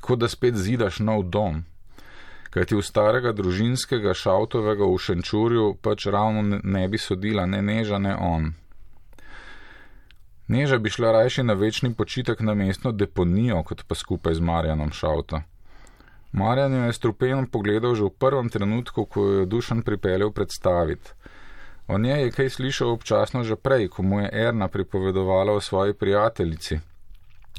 kot 0.00 0.20
da 0.20 0.28
spet 0.28 0.54
zidaš 0.54 1.00
nov 1.00 1.26
dom. 1.30 1.64
Kajti 2.56 2.76
v 2.78 2.82
starega 2.84 3.32
družinskega 3.36 4.14
šavtovega 4.16 4.86
v 4.88 5.00
Šenčurju 5.06 5.74
pač 5.82 6.06
ravno 6.08 6.60
ne 6.62 6.86
bi 6.88 6.98
sodila 6.98 7.44
ne 7.46 7.60
neža, 7.62 7.98
ne 7.98 8.14
on. 8.16 8.54
Neža 10.48 10.78
bi 10.78 10.90
šla 10.90 11.10
rajši 11.12 11.42
na 11.42 11.56
večni 11.58 11.92
počitek 11.94 12.40
na 12.40 12.54
mestno 12.54 12.92
deponijo, 12.92 13.60
kot 13.66 13.82
pa 13.88 13.98
skupaj 13.98 14.38
z 14.38 14.40
Marjanom 14.40 14.92
šavta. 14.94 15.42
Marjan 16.32 16.74
jo 16.74 16.84
je 16.84 16.92
strupenom 16.92 17.46
pogledal 17.46 17.94
že 17.94 18.04
v 18.04 18.14
prvem 18.18 18.48
trenutku, 18.48 19.04
ko 19.04 19.24
jo 19.24 19.40
je 19.40 19.46
dušan 19.46 19.82
pripeljal 19.82 20.32
predstaviti. 20.32 21.10
O 21.88 21.98
njej 21.98 22.22
je 22.22 22.30
kaj 22.30 22.50
slišal 22.50 22.90
občasno 22.90 23.44
že 23.44 23.56
prej, 23.56 23.88
ko 23.88 24.02
mu 24.02 24.20
je 24.20 24.30
Erna 24.32 24.68
pripovedovala 24.68 25.52
o 25.52 25.60
svoji 25.60 25.94
prijateljici. 25.94 26.78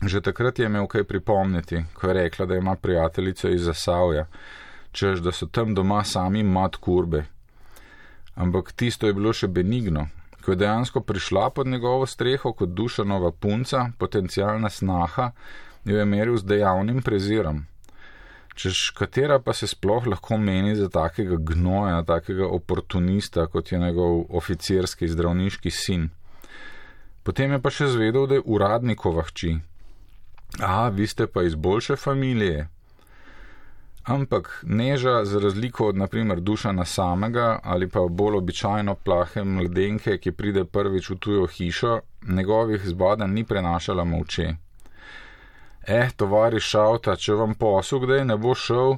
Že 0.04 0.22
takrat 0.22 0.60
je 0.60 0.66
imel 0.66 0.88
kaj 0.88 1.04
pripomniti, 1.04 1.84
ko 1.94 2.08
je 2.08 2.14
rekla, 2.14 2.46
da 2.46 2.56
ima 2.56 2.76
prijateljico 2.76 3.50
iz 3.50 3.64
Zasavja, 3.64 4.28
čež 4.92 5.20
da 5.20 5.32
so 5.32 5.48
tam 5.48 5.74
doma 5.76 6.04
sami 6.04 6.44
mat 6.44 6.76
kurbe. 6.76 7.24
Ampak 8.36 8.72
tisto 8.72 9.08
je 9.08 9.14
bilo 9.14 9.34
še 9.34 9.48
benigno, 9.48 10.08
ko 10.46 10.52
je 10.52 10.60
dejansko 10.62 11.02
prišla 11.02 11.50
pod 11.50 11.68
njegovo 11.68 12.06
streho 12.06 12.54
kot 12.54 12.70
dušanova 12.70 13.32
punca, 13.32 13.90
potencijalna 13.98 14.70
snaha, 14.70 15.32
jo 15.86 15.98
je 15.98 16.06
meril 16.06 16.38
z 16.38 16.44
dejavnim 16.44 17.02
prezirom. 17.02 17.66
Češ 18.58 18.90
katera 18.98 19.38
pa 19.40 19.54
se 19.54 19.68
sploh 19.70 20.08
lahko 20.10 20.38
meni 20.42 20.76
za 20.76 20.90
takega 20.90 21.38
gnoja, 21.38 22.02
takega 22.04 22.48
oportunista, 22.48 23.46
kot 23.48 23.72
je 23.72 23.80
njegov 23.80 24.24
oficirski 24.30 25.08
zdravniški 25.08 25.72
sin. 25.72 26.10
Potem 27.24 27.52
je 27.54 27.62
pa 27.62 27.70
še 27.70 27.92
zvedel, 27.94 28.26
da 28.26 28.40
je 28.40 28.46
uradnikova 28.46 29.28
hči. 29.30 29.58
A, 30.58 30.90
vi 30.90 31.06
ste 31.08 31.28
pa 31.28 31.44
iz 31.44 31.56
boljše 31.56 31.96
familije. 32.02 32.66
Ampak 34.08 34.64
neža, 34.64 35.26
za 35.26 35.40
razliko 35.40 35.88
od 35.92 35.98
naprimer 35.98 36.40
Dušana 36.40 36.86
samega 36.86 37.60
ali 37.64 37.90
pa 37.90 38.08
bolj 38.10 38.38
običajno 38.38 38.96
plahe 38.96 39.44
mladenke, 39.44 40.18
ki 40.18 40.32
pride 40.32 40.64
prvič 40.66 41.10
v 41.10 41.18
tujo 41.20 41.48
hišo, 41.48 42.00
njegovih 42.28 42.88
zbodan 42.88 43.34
ni 43.34 43.44
prenašala 43.44 44.04
moče. 44.04 44.56
Eh, 45.88 46.10
tovariš 46.16 46.66
šavta, 46.68 47.16
če 47.16 47.34
vam 47.40 47.54
posel 47.56 48.02
kdaj 48.04 48.26
ne 48.28 48.36
bo 48.38 48.52
šel. 48.56 48.98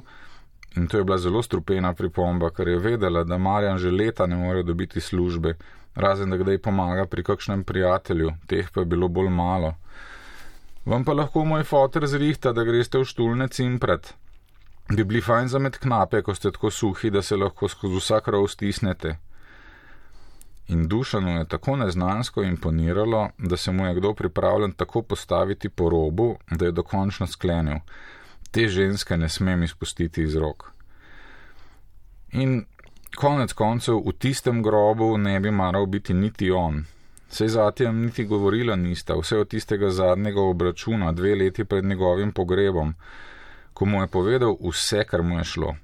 In 0.76 0.88
to 0.90 0.98
je 0.98 1.04
bila 1.06 1.18
zelo 1.18 1.42
strupena 1.42 1.92
pripomba, 1.94 2.50
ker 2.50 2.68
je 2.68 2.78
vedela, 2.78 3.22
da 3.24 3.38
Marjan 3.38 3.78
že 3.78 3.90
leta 3.90 4.26
ne 4.26 4.36
more 4.36 4.62
dobiti 4.62 5.00
službe, 5.00 5.54
razen 5.94 6.30
da 6.30 6.38
kdaj 6.38 6.58
pomaga 6.58 7.06
pri 7.06 7.22
kakšnem 7.22 7.62
prijatelju, 7.64 8.32
teh 8.46 8.70
pa 8.74 8.82
je 8.82 8.90
bilo 8.90 9.08
bolj 9.08 9.30
malo. 9.30 9.74
Vam 10.84 11.04
pa 11.04 11.14
lahko 11.14 11.44
moj 11.44 11.62
fotor 11.62 12.06
zrihta, 12.06 12.52
da 12.52 12.66
greste 12.66 12.98
v 12.98 13.06
štulnec 13.06 13.58
in 13.62 13.78
pred. 13.78 14.12
Bi 14.90 15.04
bili 15.04 15.22
fajn 15.22 15.48
za 15.48 15.58
med 15.58 15.78
knape, 15.78 16.22
ko 16.22 16.34
ste 16.34 16.50
tako 16.50 16.70
suhi, 16.70 17.10
da 17.10 17.22
se 17.22 17.36
lahko 17.36 17.68
skozi 17.68 18.02
vsak 18.02 18.28
rov 18.34 18.48
stisnete 18.50 19.18
in 20.70 20.88
Dušanu 20.88 21.38
je 21.38 21.48
tako 21.48 21.76
neznansko 21.76 22.42
imponiralo, 22.42 23.28
da 23.38 23.56
se 23.56 23.72
mu 23.72 23.86
je 23.86 23.94
kdo 23.94 24.14
pripravljen 24.14 24.72
tako 24.72 25.02
postaviti 25.02 25.68
po 25.68 25.90
robu, 25.90 26.36
da 26.50 26.64
je 26.64 26.72
dokončno 26.72 27.26
sklenil: 27.26 27.76
Te 28.50 28.68
ženske 28.68 29.16
ne 29.16 29.28
smem 29.28 29.62
izpustiti 29.62 30.22
iz 30.22 30.36
rok. 30.36 30.70
In 32.32 32.64
konec 33.16 33.52
koncev 33.52 34.02
v 34.06 34.12
tistem 34.18 34.62
grobu 34.62 35.18
ne 35.18 35.40
bi 35.40 35.50
maral 35.50 35.86
biti 35.86 36.14
niti 36.14 36.50
on. 36.50 36.84
Sej 37.28 37.48
zatjem 37.48 38.00
niti 38.00 38.24
govorila 38.24 38.76
nista, 38.76 39.14
vse 39.14 39.38
od 39.38 39.48
tistega 39.48 39.90
zadnjega 39.90 40.40
obračuna, 40.40 41.12
dve 41.12 41.34
leti 41.34 41.64
pred 41.64 41.84
njegovim 41.84 42.32
pogrebom, 42.32 42.94
ko 43.74 43.84
mu 43.86 44.00
je 44.00 44.06
povedal 44.06 44.56
vse, 44.60 45.04
kar 45.04 45.22
mu 45.22 45.38
je 45.38 45.44
šlo 45.44 45.74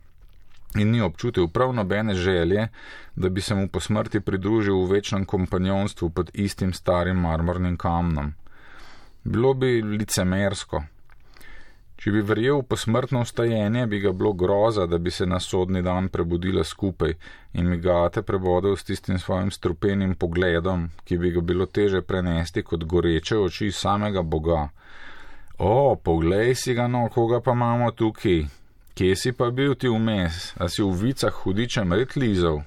in 0.75 0.91
ni 0.91 1.01
občutil 1.01 1.49
prav 1.49 1.73
nobene 1.75 2.15
želje, 2.15 2.69
da 3.17 3.29
bi 3.29 3.41
se 3.41 3.55
mu 3.55 3.69
po 3.69 3.81
smrti 3.81 4.21
pridružil 4.21 4.75
v 4.75 4.91
večnem 4.91 5.25
kompanjonstvu 5.25 6.11
pod 6.11 6.31
istim 6.35 6.73
starim 6.73 7.17
marmornim 7.17 7.77
kamnom. 7.77 8.35
Bilo 9.25 9.55
bi 9.55 9.83
licemersko. 9.83 10.83
Če 11.97 12.13
bi 12.13 12.21
verjel 12.29 12.59
v 12.61 12.67
posmrtno 12.69 13.23
ustajenje, 13.25 13.87
bi 13.89 13.99
ga 14.03 14.13
bilo 14.13 14.35
groza, 14.37 14.85
da 14.87 14.99
bi 14.99 15.11
se 15.11 15.27
na 15.27 15.41
sodni 15.41 15.81
dan 15.83 16.11
prebudila 16.13 16.65
skupaj 16.65 17.15
in 17.57 17.71
mi 17.71 17.79
gate 17.81 18.23
prebodel 18.23 18.77
s 18.77 18.85
tistim 18.85 19.19
svojim 19.19 19.51
strupenim 19.51 20.15
pogledom, 20.15 20.91
ki 21.05 21.17
bi 21.19 21.33
ga 21.33 21.41
bilo 21.41 21.67
teže 21.67 22.03
prenesti 22.05 22.63
kot 22.63 22.85
goreče 22.85 23.39
oči 23.39 23.71
samega 23.73 24.23
Boga. 24.23 24.69
O, 25.59 25.97
poglej 25.97 26.55
si 26.55 26.75
ga 26.77 26.85
no, 26.87 27.09
koga 27.09 27.41
pa 27.41 27.57
imamo 27.57 27.91
tukaj, 27.97 28.45
Kje 28.97 29.17
si 29.17 29.31
pa 29.37 29.51
bil 29.53 29.75
ti 29.77 29.91
vmes, 29.93 30.57
a 30.57 30.71
si 30.73 30.81
v 30.81 30.89
vicah 30.97 31.29
hudičem 31.29 31.93
red 31.93 32.17
lizal? 32.17 32.63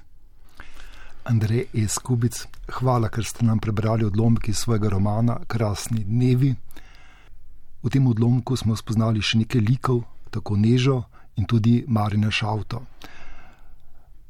Andrej 1.26 1.66
E. 1.74 1.88
Skubic, 1.90 2.46
hvala, 2.78 3.10
ker 3.10 3.26
ste 3.26 3.42
nam 3.42 3.58
prebrali 3.58 4.06
odlomki 4.06 4.54
svojega 4.54 4.92
romana 4.94 5.40
Krasni 5.50 6.04
dnevi. 6.06 6.54
V 7.82 7.90
tem 7.90 8.06
odlomku 8.06 8.54
smo 8.54 8.78
spoznali 8.78 9.18
še 9.18 9.42
nekaj 9.42 9.58
likov, 9.58 10.06
tako 10.30 10.54
Nežo 10.54 11.00
in 11.34 11.50
tudi 11.50 11.82
Marina 11.90 12.30
Šavto. 12.30 12.78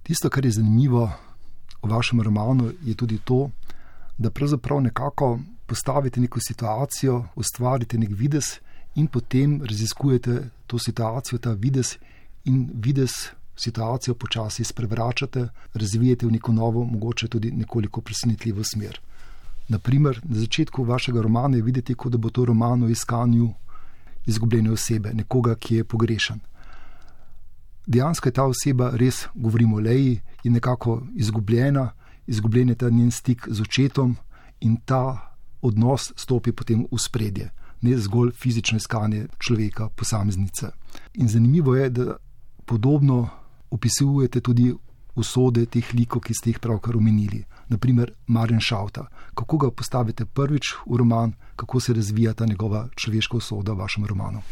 Tisto, 0.00 0.32
kar 0.32 0.48
je 0.48 0.56
zanimivo 0.56 1.04
v 1.84 1.84
vašem 1.84 2.24
romanu, 2.24 2.72
je 2.80 2.96
tudi 2.96 3.20
to, 3.20 3.52
da 4.16 4.32
pravzaprav 4.32 4.80
nekako 4.88 5.36
postavite 5.68 6.16
neko 6.16 6.40
situacijo, 6.40 7.26
ustvarite 7.36 8.00
nek 8.00 8.16
vides 8.16 8.56
in 8.94 9.06
potem 9.06 9.62
raziskujete 9.62 10.50
to 10.66 10.78
situacijo, 10.78 11.38
ta 11.38 11.52
vides 11.52 11.98
in 12.44 12.70
vides 12.74 13.30
situacijo 13.56 14.14
počasi 14.14 14.64
sprevračate, 14.64 15.48
razvijete 15.74 16.26
v 16.26 16.30
neko 16.30 16.52
novo, 16.52 16.84
mogoče 16.84 17.28
tudi 17.28 17.50
nekoliko 17.52 18.00
presenetljivo 18.00 18.64
smer. 18.64 19.00
Naprimer, 19.68 20.20
na 20.24 20.38
začetku 20.38 20.84
vašega 20.84 21.22
romana 21.22 21.56
je 21.56 21.62
videti, 21.62 21.94
kot 21.94 22.12
da 22.12 22.18
bo 22.18 22.30
to 22.30 22.44
roman 22.44 22.82
o 22.82 22.88
iskanju 22.88 23.52
izgubljene 24.26 24.70
osebe, 24.70 25.12
nekoga, 25.14 25.54
ki 25.54 25.76
je 25.76 25.84
pogrešan. 25.84 26.40
Dejansko 27.86 28.28
je 28.28 28.32
ta 28.32 28.44
oseba, 28.44 28.90
res 28.96 29.26
govorimo 29.34 29.76
o 29.76 29.80
Leji, 29.80 30.20
je 30.44 30.50
nekako 30.50 31.02
izgubljena, 31.14 31.90
izgubljen 32.26 32.68
je 32.68 32.74
ta 32.74 32.90
njen 32.90 33.10
stik 33.10 33.48
z 33.48 33.60
očetom 33.60 34.16
in 34.60 34.76
ta 34.84 35.36
odnos 35.62 36.12
stopi 36.16 36.52
potem 36.52 36.86
v 36.92 36.98
spredje 36.98 37.50
ne 37.80 37.96
zgolj 37.98 38.32
fizično 38.36 38.76
iskanje 38.76 39.26
človeka, 39.38 39.88
posameznice. 39.88 40.70
In 41.14 41.28
zanimivo 41.28 41.76
je, 41.76 41.90
da 41.90 42.16
podobno 42.66 43.28
opisujete 43.70 44.40
tudi 44.40 44.74
usode 45.14 45.66
teh 45.66 45.94
likov, 45.94 46.22
ki 46.22 46.34
ste 46.34 46.50
jih 46.50 46.58
pravkar 46.58 46.96
omenili. 46.96 47.44
Naprimer, 47.68 48.12
Marjan 48.26 48.60
Šauta. 48.60 49.06
Kako 49.34 49.58
ga 49.58 49.70
postavite 49.70 50.24
prvič 50.24 50.74
v 50.86 50.96
roman, 50.96 51.32
kako 51.56 51.80
se 51.80 51.94
razvija 51.94 52.32
ta 52.34 52.46
njegova 52.46 52.88
človeška 52.96 53.36
usoda 53.36 53.72
v 53.72 53.82
vašem 53.84 54.06
romanu? 54.06 54.42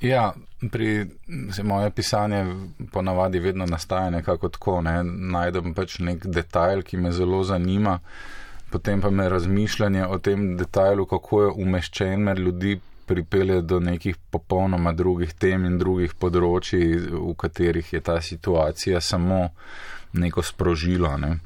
Ja, 0.00 0.34
pri 0.72 1.06
moje 1.64 1.90
pisanje 1.90 2.44
ponavadi 2.92 3.38
vedno 3.38 3.66
nastaja 3.66 4.10
nekako 4.10 4.48
tako. 4.48 4.80
Ne? 4.80 5.02
Najdem 5.04 5.74
pač 5.74 5.98
nek 5.98 6.26
detajl, 6.26 6.82
ki 6.82 6.96
me 6.96 7.12
zelo 7.12 7.42
zanima 7.44 7.98
potem 8.70 9.00
pa 9.00 9.10
me 9.10 9.28
razmišljanje 9.28 10.06
o 10.06 10.18
tem 10.18 10.56
detajlu, 10.56 11.06
kako 11.06 11.42
je 11.42 11.54
umeščen 11.64 12.22
med 12.28 12.38
ljudi, 12.38 12.80
pripelje 13.06 13.60
do 13.62 13.80
nekih 13.80 14.16
popolnoma 14.30 14.92
drugih 14.92 15.34
tem 15.34 15.64
in 15.68 15.78
drugih 15.78 16.14
področji, 16.18 16.96
v 16.98 17.34
katerih 17.38 17.92
je 17.92 18.00
ta 18.02 18.20
situacija 18.20 19.00
samo 19.00 19.50
neko 20.18 20.42
sprožilo. 20.42 21.12
Ne. 21.22 21.36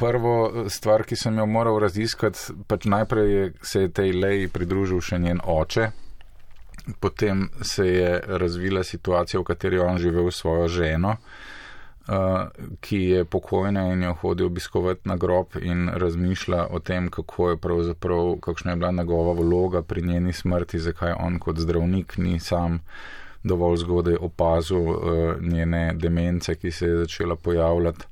Prvo 0.00 0.64
stvar, 0.72 1.04
ki 1.06 1.16
sem 1.16 1.38
jo 1.38 1.46
moral 1.46 1.78
raziskati, 1.82 2.56
pač 2.66 2.88
najprej 2.90 3.34
je, 3.34 3.44
se 3.62 3.84
je 3.84 3.92
tej 4.00 4.14
leji 4.16 4.48
pridružil 4.50 5.04
še 5.04 5.20
njen 5.22 5.42
oče. 5.44 5.90
Potem 7.00 7.46
se 7.64 7.86
je 7.86 8.08
razvila 8.40 8.82
situacija, 8.84 9.40
v 9.40 9.48
kateri 9.48 9.78
je 9.78 9.84
on 9.84 10.00
živel 10.00 10.28
s 10.30 10.42
svojo 10.42 10.66
ženo, 10.68 11.14
ki 12.80 12.98
je 12.98 13.24
pokojna 13.24 13.92
in 13.92 14.02
jo 14.02 14.14
hodi 14.20 14.44
obiskovati 14.44 15.08
na 15.08 15.16
grob 15.16 15.46
in 15.60 15.88
razmišlja 15.88 16.66
o 16.70 16.78
tem, 16.78 17.08
kako 17.10 17.50
je 17.50 17.56
pravzaprav, 17.56 18.36
kakšna 18.40 18.72
je 18.72 18.76
bila 18.76 18.90
njegova 18.90 19.32
vloga 19.32 19.82
pri 19.82 20.02
njeni 20.02 20.32
smrti, 20.32 20.78
zakaj 20.78 21.12
on 21.20 21.38
kot 21.38 21.58
zdravnik 21.58 22.18
ni 22.18 22.40
sam 22.40 22.80
dovolj 23.42 23.76
zgodaj 23.76 24.16
opazil 24.20 24.88
uh, 24.88 24.98
njene 25.40 25.92
demence, 25.94 26.54
ki 26.54 26.70
se 26.70 26.86
je 26.86 26.96
začela 26.96 27.36
pojavljati. 27.36 28.04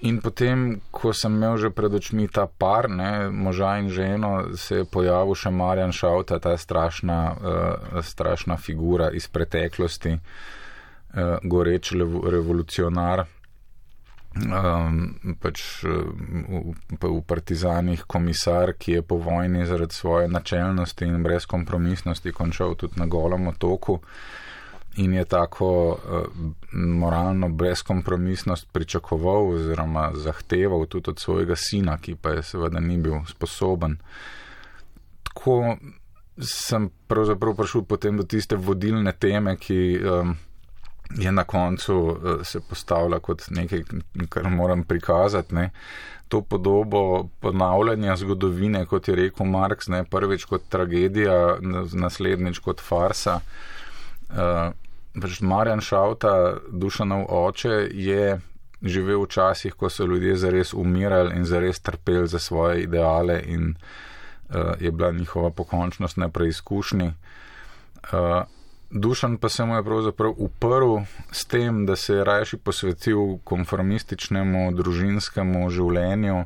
In 0.00 0.20
potem, 0.20 0.80
ko 0.90 1.12
sem 1.12 1.34
imel 1.34 1.56
že 1.56 1.70
pred 1.70 1.94
očmi 1.94 2.28
ta 2.28 2.46
par, 2.46 2.90
ne, 2.90 3.30
moža 3.30 3.78
in 3.78 3.88
ženo, 3.88 4.56
se 4.56 4.76
je 4.76 4.84
pojavil 4.84 5.34
še 5.34 5.50
Marjan 5.50 5.92
Šauta, 5.92 6.38
ta 6.38 6.56
strašna, 6.56 7.20
uh, 7.32 8.02
strašna 8.04 8.56
figura 8.56 9.10
iz 9.10 9.28
preteklosti, 9.28 10.12
uh, 10.12 10.20
goreč 11.42 11.92
revolucionar. 12.26 13.24
Um, 14.34 15.36
pač 15.38 15.84
v, 15.86 16.74
v 16.98 17.20
partizanih 17.22 18.02
komisar, 18.02 18.72
ki 18.74 18.96
je 18.98 19.02
po 19.06 19.20
vojni 19.22 19.62
zaradi 19.62 19.94
svoje 19.94 20.26
načelnosti 20.28 21.06
in 21.06 21.22
brezkompromisnosti 21.22 22.32
končal 22.34 22.74
tudi 22.74 22.98
na 22.98 23.06
golem 23.06 23.46
otoku 23.46 24.00
in 24.96 25.14
je 25.14 25.24
tako 25.24 25.68
uh, 25.94 26.26
moralno 26.72 27.48
brezkompromisnost 27.48 28.68
pričakoval 28.72 29.48
oziroma 29.54 30.10
zahteval 30.14 30.86
tudi 30.86 31.10
od 31.10 31.18
svojega 31.18 31.56
sina, 31.56 31.98
ki 31.98 32.14
pa 32.14 32.30
je 32.30 32.42
seveda 32.42 32.80
ni 32.80 32.98
bil 32.98 33.14
sposoben. 33.26 33.96
Tako 35.22 35.76
sem 36.42 36.90
pravzaprav 37.06 37.54
prišel 37.54 37.82
potem 37.82 38.16
do 38.16 38.22
tiste 38.22 38.56
vodilne 38.56 39.12
teme, 39.12 39.56
ki 39.56 39.98
um, 39.98 40.36
je 41.10 41.32
na 41.32 41.44
koncu 41.44 41.94
uh, 41.94 42.42
se 42.42 42.60
postavila 42.60 43.18
kot 43.18 43.42
nekaj, 43.50 43.82
kar 44.28 44.50
moram 44.50 44.84
prikazati. 44.84 45.54
Ne. 45.54 45.70
To 46.28 46.40
podobo 46.40 47.28
ponavljanja 47.40 48.16
zgodovine, 48.16 48.86
kot 48.86 49.08
je 49.08 49.14
rekel 49.14 49.46
Marx, 49.46 49.88
ne 49.88 50.04
prvič 50.04 50.44
kot 50.44 50.62
tragedija, 50.68 51.56
naslednjič 51.92 52.58
kot 52.58 52.80
farsa. 52.80 53.40
Uh, 54.30 54.72
pač 55.20 55.40
Marjan 55.40 55.80
Šauta, 55.80 56.56
dušanov 56.72 57.26
oče, 57.28 57.88
je 57.92 58.40
živel 58.82 59.22
v 59.22 59.28
časih, 59.30 59.74
ko 59.74 59.88
so 59.88 60.06
ljudje 60.06 60.36
zares 60.36 60.74
umirali 60.74 61.36
in 61.36 61.44
zares 61.44 61.80
trpeli 61.80 62.28
za 62.28 62.38
svoje 62.38 62.82
ideale 62.82 63.40
in 63.46 63.74
uh, 63.74 64.74
je 64.80 64.90
bila 64.90 65.12
njihova 65.12 65.50
pokončnost 65.50 66.16
na 66.16 66.28
preizkušnji. 66.28 67.12
Uh, 68.12 68.42
Dušan 68.90 69.36
pa 69.36 69.48
se 69.48 69.64
mu 69.64 69.74
je 69.76 69.82
pravzaprav 69.82 70.34
uprl 70.36 70.96
s 71.32 71.44
tem, 71.44 71.86
da 71.86 71.96
se 71.96 72.14
je 72.14 72.24
rajši 72.24 72.56
posvetil 72.56 73.38
konformističnemu 73.44 74.72
družinskemu 74.72 75.70
življenju. 75.70 76.44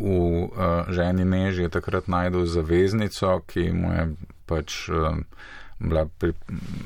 V 0.00 0.10
uh, 0.10 0.90
ženi 0.92 1.24
Neži 1.24 1.62
je 1.62 1.72
takrat 1.72 2.08
najdel 2.08 2.44
zaveznico, 2.46 3.40
ki 3.46 3.70
mu 3.72 3.92
je 3.94 4.04
pač 4.46 4.88
uh, 4.88 5.16
bila, 5.80 6.04
pri, 6.18 6.34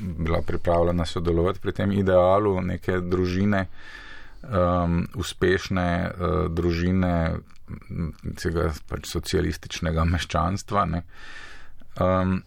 bila 0.01 0.41
pripravljena 0.41 1.05
sodelovati 1.05 1.59
pri 1.59 1.71
tem 1.71 1.91
idealu 1.91 2.61
neke 2.61 3.01
družine, 3.01 3.65
um, 4.47 5.03
uspešne 5.15 5.89
uh, 6.07 6.37
družine, 6.49 7.13
tega 8.41 8.71
pač 8.87 9.09
socialističnega 9.11 10.05
meščanstva. 10.05 10.87
Um, 11.99 12.39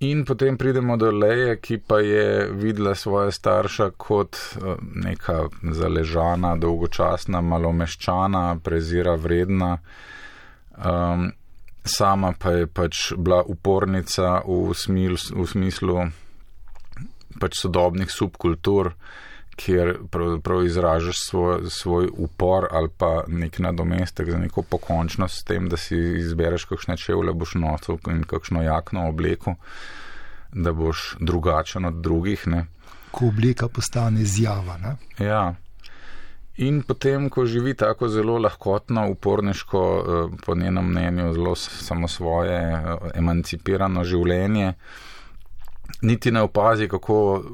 In 0.00 0.24
potem 0.24 0.56
pridemo 0.56 0.96
do 0.96 1.10
Leje, 1.12 1.58
ki 1.60 1.76
pa 1.78 1.98
je 2.00 2.48
videla 2.56 2.94
svoje 2.94 3.32
starša 3.32 3.90
kot 4.00 4.36
eh, 4.36 4.76
neka 4.80 5.48
zaležana, 5.76 6.54
dolgočasna, 6.56 7.40
malomeščana, 7.40 8.56
prezira 8.64 9.14
vredna. 9.20 9.76
Um, 10.80 11.28
sama 11.84 12.32
pa 12.32 12.50
je 12.50 12.66
pač 12.66 13.12
bila 13.16 13.42
upornica 13.44 14.40
v, 14.46 14.72
smil, 14.72 15.18
v 15.20 15.46
smislu 15.46 15.98
pač 17.40 17.60
sodobnih 17.60 18.08
subkultur, 18.08 18.94
kjer 19.60 19.94
pravzaprav 20.10 20.64
izražaš 20.64 21.20
svoj, 21.28 21.70
svoj 21.70 22.08
upor 22.16 22.66
ali 22.70 22.88
pa 22.98 23.24
nek 23.28 23.58
nadomestek 23.58 24.30
za 24.30 24.38
neko 24.38 24.62
pokončnost 24.62 25.40
s 25.40 25.44
tem, 25.44 25.68
da 25.68 25.76
si 25.76 25.98
izbereš 26.24 26.64
kakšne 26.64 26.96
čevlje, 26.96 27.36
boš 27.36 27.54
nosil 27.60 27.98
in 28.08 28.22
kakšno 28.28 28.62
jakno 28.64 29.08
obleko 29.08 29.58
da 30.52 30.72
boš 30.72 31.16
drugačen 31.20 31.84
od 31.84 31.94
drugih. 31.94 32.46
Ne. 32.46 32.66
Ko 33.10 33.26
oblika 33.26 33.68
postane 33.68 34.24
zjava. 34.24 34.78
Ne? 34.78 34.96
Ja. 35.26 35.54
In 36.56 36.82
potem, 36.82 37.30
ko 37.30 37.46
živi 37.46 37.74
tako 37.74 38.08
zelo 38.08 38.38
lahkotno, 38.38 39.08
uporniško, 39.10 40.04
eh, 40.06 40.36
po 40.46 40.54
njenem 40.54 40.90
mnenju, 40.90 41.32
zelo 41.32 41.54
samo 41.56 42.08
svoje 42.08 42.58
eh, 42.58 42.96
emancipirano 43.14 44.04
življenje, 44.04 44.72
niti 46.02 46.30
ne 46.30 46.40
opazi, 46.40 46.88
kako 46.88 47.44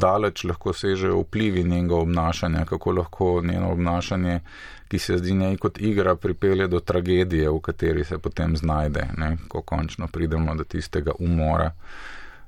daleč 0.00 0.44
lahko 0.44 0.72
sežejo 0.72 1.20
vplivi 1.20 1.64
njenega 1.64 1.96
obnašanja, 1.96 2.64
kako 2.64 2.92
lahko 2.92 3.42
njeno 3.44 3.72
obnašanje, 3.72 4.40
ki 4.88 4.98
se 4.98 5.18
zdi 5.18 5.34
njej 5.34 5.56
kot 5.56 5.80
igra, 5.80 6.16
pripelje 6.16 6.68
do 6.68 6.80
tragedije, 6.80 7.50
v 7.50 7.60
kateri 7.60 8.04
se 8.04 8.18
potem 8.18 8.56
znajde, 8.56 9.06
ne? 9.16 9.36
ko 9.48 9.62
končno 9.62 10.06
pridemo 10.06 10.54
do 10.54 10.64
tistega 10.64 11.12
umora, 11.18 11.72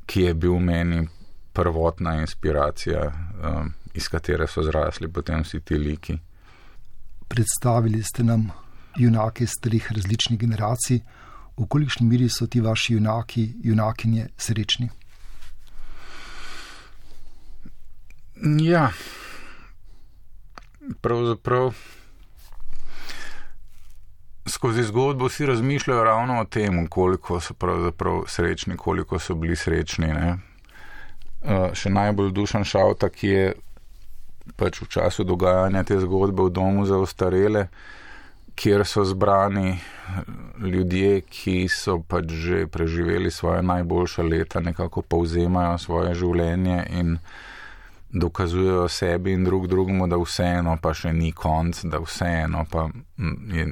ki 0.07 0.23
je 0.23 0.35
bil 0.35 0.59
meni 0.59 1.09
prvotna 1.53 2.21
inspiracija, 2.21 3.07
um, 3.11 3.73
iz 3.95 4.09
katere 4.09 4.47
so 4.47 4.63
zrasli 4.63 5.09
potem 5.09 5.43
vsi 5.43 5.61
ti 5.61 5.79
liki. 5.79 6.19
Predstavili 7.29 8.03
ste 8.03 8.25
nam 8.25 8.51
junake 8.97 9.45
iz 9.45 9.57
treh 9.63 9.93
različnih 9.93 10.39
generacij 10.39 11.01
v 11.57 11.67
kolikšni 11.69 12.07
miri 12.07 12.29
so 12.29 12.47
ti 12.47 12.61
vaši 12.61 12.95
junaki, 12.95 13.49
junakinje 13.65 14.29
srečni? 14.37 14.89
Ja, 18.61 18.91
pravzaprav 21.01 21.73
skozi 24.47 24.83
zgodbo 24.83 25.27
vsi 25.27 25.47
razmišljajo 25.47 26.05
ravno 26.05 26.41
o 26.41 26.45
tem, 26.45 26.87
koliko 26.87 27.41
so 27.41 27.55
pravzaprav 27.55 28.25
srečni, 28.29 28.77
koliko 28.77 29.19
so 29.19 29.35
bili 29.35 29.57
srečni. 29.57 30.07
Ne? 30.07 30.37
Uh, 31.43 31.73
še 31.73 31.91
najbolj 31.91 32.33
dušen 32.33 32.65
šavta, 32.65 33.09
ki 33.09 33.29
je 33.29 33.53
pač 34.57 34.83
v 34.83 34.89
času 34.93 35.25
dogajanja 35.25 35.83
te 35.89 35.99
zgodbe 36.01 36.45
v 36.47 36.53
domu 36.53 36.85
za 36.87 36.99
ostarele, 37.01 37.67
uh, 37.67 38.06
kjer 38.57 38.87
so 38.89 39.05
zbrani 39.05 39.79
ljudje, 40.59 41.21
ki 41.21 41.69
so 41.69 41.99
pač 42.09 42.33
že 42.33 42.67
preživeli 42.67 43.31
svoje 43.31 43.63
najboljše 43.63 44.23
leta, 44.23 44.61
nekako 44.61 45.03
povzemajo 45.03 45.79
svoje 45.79 46.15
življenje 46.15 46.87
in 46.91 47.19
dokazujejo 48.11 48.89
sebi 48.89 49.33
in 49.33 49.45
drug 49.45 49.67
drugemu, 49.67 50.07
da 50.07 50.17
vseeno 50.17 50.79
pa 50.83 50.95
še 50.95 51.13
ni 51.13 51.33
konc, 51.33 51.85
da 51.85 52.01
vseeno 52.01 52.65
pa 52.71 52.89
je 53.53 53.67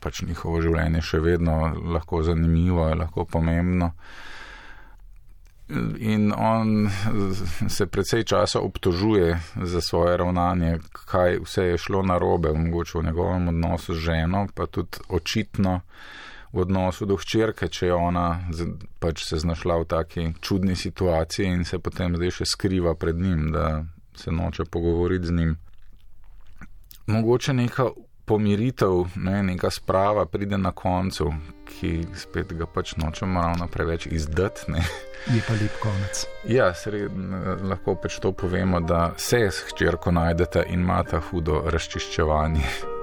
pač 0.00 0.22
njihovo 0.22 0.62
življenje 0.62 1.02
še 1.02 1.20
vedno 1.24 1.58
lahko 1.94 2.22
zanimivo, 2.22 2.88
je 2.88 3.00
lahko 3.02 3.24
pomembno. 3.24 3.92
In 5.98 6.32
on 6.32 6.88
se 7.68 7.86
predvsej 7.86 8.24
časa 8.24 8.60
obtožuje 8.60 9.40
za 9.62 9.80
svoje 9.80 10.16
ravnanje, 10.16 10.78
kaj 10.92 11.38
vse 11.44 11.62
je 11.62 11.78
šlo 11.78 12.02
na 12.02 12.18
robe, 12.18 12.52
mogoče 12.52 12.98
v 12.98 13.04
njegovem 13.04 13.48
odnosu 13.48 13.94
z 13.94 13.98
ženo, 13.98 14.46
pa 14.54 14.66
tudi 14.66 14.98
očitno 15.08 15.80
v 16.52 16.60
odnosu 16.60 17.06
do 17.06 17.16
hčerke, 17.16 17.68
če 17.68 17.86
je 17.86 17.94
ona 17.94 18.40
pač 18.98 19.24
se 19.28 19.36
znašla 19.36 19.76
v 19.82 19.84
taki 19.84 20.26
čudni 20.40 20.76
situaciji 20.76 21.46
in 21.46 21.64
se 21.64 21.78
potem 21.78 22.16
zdaj 22.16 22.30
še 22.40 22.44
skriva 22.48 22.94
pred 22.94 23.20
njim, 23.20 23.50
da 23.52 23.84
se 24.16 24.32
noče 24.32 24.64
pogovoriti 24.64 25.26
z 25.26 25.32
njim. 25.32 25.56
Mogoče 27.06 27.52
neka 27.52 27.90
pomiritev, 28.28 29.06
ne, 29.16 29.42
neka 29.42 29.70
sprava 29.70 30.26
pride 30.26 30.58
na 30.58 30.72
koncu, 30.72 31.32
ki 31.68 31.92
spet 32.16 32.52
ga 32.52 32.66
pač 32.66 32.96
nočemo 32.96 33.40
ravno 33.42 33.68
preveč 33.72 34.06
izdati. 34.06 34.72
Je 35.34 35.42
pa 35.48 35.52
lep 35.52 35.80
konec. 35.82 36.26
Ja, 36.48 36.70
sred, 36.74 37.12
lahko 37.62 37.96
pač 38.02 38.20
to 38.22 38.32
povemo, 38.32 38.80
da 38.80 39.12
se 39.16 39.42
s 39.50 39.64
hčerko 39.72 40.12
najdete 40.12 40.66
in 40.68 40.86
imate 40.86 41.20
hudo 41.30 41.64
razčiščevanje. 41.66 42.97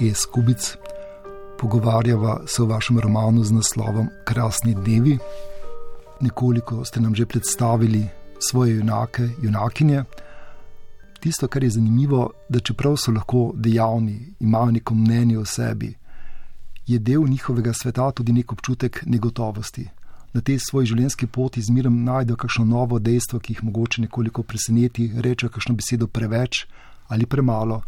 E. 0.00 0.14
Skubic. 0.14 0.76
Pogovarjava 1.58 2.42
se 2.46 2.62
o 2.62 2.66
vašem 2.66 2.98
romanu 3.00 3.44
z 3.44 3.52
naslovom 3.52 4.08
Krasni 4.24 4.74
dnevi. 4.74 5.18
Nekoliko 6.20 6.84
ste 6.84 7.00
nam 7.00 7.14
že 7.14 7.26
predstavili 7.26 8.08
svoje 8.38 8.76
junake, 8.76 9.28
junakinje. 9.42 10.04
Tisto, 11.20 11.48
kar 11.48 11.64
je 11.64 11.70
zanimivo, 11.70 12.30
da 12.48 12.60
čeprav 12.60 12.96
so 12.96 13.12
lahko 13.12 13.52
dejavni, 13.54 14.34
imajo 14.40 14.70
neko 14.70 14.94
mnenje 14.94 15.38
o 15.38 15.44
sebi, 15.44 15.94
je 16.86 16.98
del 16.98 17.22
njihovega 17.28 17.72
sveta 17.72 18.10
tudi 18.10 18.32
nek 18.32 18.52
občutek 18.52 19.02
negotovosti. 19.06 19.88
Na 20.32 20.40
tej 20.40 20.58
svoji 20.58 20.86
življenjski 20.86 21.26
poti 21.26 21.62
zmeraj 21.62 21.92
najdejo 21.92 22.36
kakšno 22.36 22.64
novo 22.64 22.98
dejstvo, 22.98 23.38
ki 23.38 23.52
jih 23.52 23.64
mogoče 23.64 24.02
nekoliko 24.02 24.42
preseneti, 24.42 25.12
reče 25.16 25.48
kakšno 25.48 25.74
besedo 25.74 26.06
preveč 26.06 26.66
ali 27.08 27.26
premalo. 27.26 27.82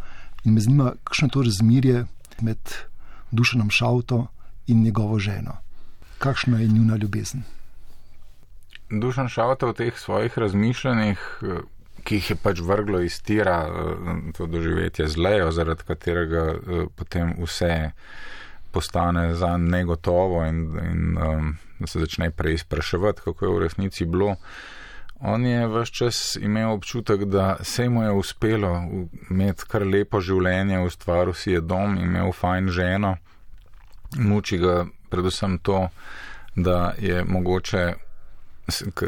In 0.46 0.54
me 0.54 0.60
zanima, 0.60 0.92
kakšno 1.04 1.26
je 1.26 1.34
to 1.34 1.42
razmerje 1.42 2.04
med 2.40 2.58
Dušanom 3.30 3.70
Šauto 3.70 4.26
in 4.66 4.82
njegovo 4.82 5.18
ženo. 5.18 5.56
Kakšna 6.18 6.60
je 6.60 6.68
njuna 6.68 6.96
ljubezen? 6.96 7.42
Dušan 8.90 9.28
Šavta 9.28 9.66
v 9.66 9.74
teh 9.74 9.98
svojih 9.98 10.38
razmišljanjih, 10.38 11.18
ki 12.06 12.14
jih 12.14 12.30
je 12.30 12.36
pač 12.38 12.60
vrglo 12.62 13.00
iz 13.02 13.18
tira, 13.22 13.66
to 14.38 14.46
doživetje 14.46 15.08
z 15.08 15.18
lejo, 15.18 15.50
zaradi 15.50 15.82
katerega 15.86 16.44
potem 16.94 17.34
vse 17.42 17.90
postane 18.70 19.34
za 19.34 19.56
negotovo 19.56 20.44
in, 20.46 20.62
in 20.78 21.18
um, 21.18 21.56
se 21.86 22.00
začne 22.00 22.30
preizpraševati, 22.30 23.20
kako 23.24 23.44
je 23.44 23.50
v 23.50 23.58
resnici 23.58 24.06
bilo. 24.06 24.36
On 25.20 25.46
je 25.46 25.66
vse 25.68 25.92
čas 25.92 26.36
imel 26.40 26.72
občutek, 26.72 27.24
da 27.24 27.56
se 27.62 27.88
mu 27.88 28.02
je 28.02 28.10
uspelo 28.12 28.82
imeti 29.30 29.64
kar 29.68 29.82
lepo 29.86 30.20
življenje, 30.20 30.80
ustvaril 30.84 31.34
si 31.34 31.54
je 31.54 31.60
dom, 31.60 31.96
imel 31.96 32.32
fajn 32.32 32.68
ženo, 32.68 33.16
muči 34.18 34.58
ga 34.58 34.84
predvsem 35.10 35.58
to, 35.58 35.88
da 36.56 36.92
je 36.98 37.24
mogoče 37.24 37.94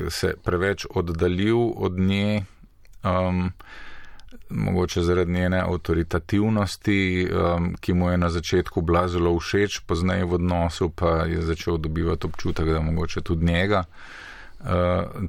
se 0.09 0.35
preveč 0.45 0.87
oddaljil 0.91 1.73
od 1.77 1.99
nje, 1.99 2.45
um, 3.05 3.51
mogoče 4.51 5.03
zaradi 5.03 5.33
njene 5.33 5.61
avtoritativnosti, 5.61 7.29
um, 7.33 7.75
ki 7.81 7.93
mu 7.93 8.11
je 8.11 8.19
na 8.19 8.31
začetku 8.31 8.81
bila 8.81 9.09
zelo 9.09 9.35
všeč, 9.39 9.81
pozneje 9.87 10.25
v 10.25 10.39
odnosu 10.39 10.89
pa 10.89 11.27
je 11.27 11.43
začel 11.43 11.77
dobivati 11.77 12.27
občutek, 12.27 12.69
da 12.69 12.81
mogoče 12.81 13.21
tudi 13.21 13.53
njega. 13.53 13.85
Eh, 13.85 14.28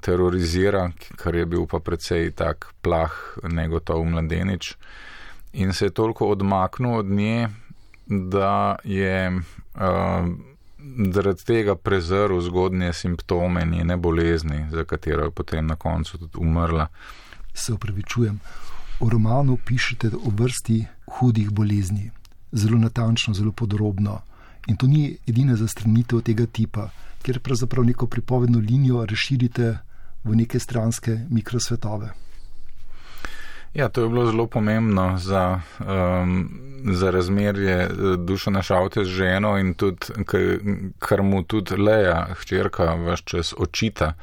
terorizira, 0.01 0.91
kar 1.15 1.35
je 1.35 1.45
bil 1.45 1.67
pa 1.69 1.79
precej 1.79 2.31
tak 2.31 2.73
plah, 2.81 3.13
negotov 3.43 4.05
mladenič. 4.05 4.75
In 5.53 5.73
se 5.73 5.85
je 5.85 5.93
toliko 5.93 6.29
odmaknil 6.29 6.93
od 6.93 7.05
nje, 7.05 7.49
da 8.05 8.75
je 8.83 9.29
uh, 9.29 9.41
zaradi 11.13 11.45
tega 11.45 11.75
prezrl 11.75 12.39
zgodnje 12.41 12.93
simptome 12.93 13.65
njene 13.65 13.97
bolezni, 13.97 14.65
za 14.71 14.83
katero 14.83 15.23
je 15.23 15.31
potem 15.31 15.67
na 15.67 15.75
koncu 15.75 16.17
tudi 16.17 16.37
umrla. 16.37 16.87
Se 17.53 17.73
upravičujem, 17.73 18.39
v 18.99 19.09
romanu 19.09 19.57
pišete 19.65 20.07
o 20.07 20.29
vrsti 20.29 20.85
hudih 21.05 21.49
bolezni, 21.51 22.11
zelo 22.51 22.77
natančno, 22.77 23.33
zelo 23.33 23.51
podrobno. 23.51 24.21
In 24.67 24.77
to 24.77 24.87
ni 24.87 25.17
edina 25.27 25.55
zastranitev 25.55 26.21
tega 26.21 26.45
tipa 26.45 26.89
kjer 27.21 27.39
pravzaprav 27.39 27.85
neko 27.85 28.07
pripovedno 28.07 28.59
linijo 28.59 29.05
razširite 29.05 29.77
v 30.23 30.35
neke 30.35 30.59
stranske 30.59 31.19
mikrosvetove. 31.29 32.09
Ja, 33.73 33.89
to 33.89 34.01
je 34.01 34.09
bilo 34.09 34.25
zelo 34.25 34.47
pomembno 34.47 35.17
za, 35.17 35.61
um, 35.79 36.49
za 36.85 37.11
razmerje 37.11 37.75
eh, 37.75 37.89
duša 38.17 38.51
našavte 38.51 39.03
z 39.03 39.07
ženo 39.07 39.57
in 39.57 39.73
tudi, 39.73 40.07
kar 40.99 41.21
mu 41.21 41.43
tudi 41.43 41.75
Leja, 41.75 42.27
hčerka, 42.39 42.93
vaš 42.93 43.23
čas 43.23 43.53
očita, 43.57 44.13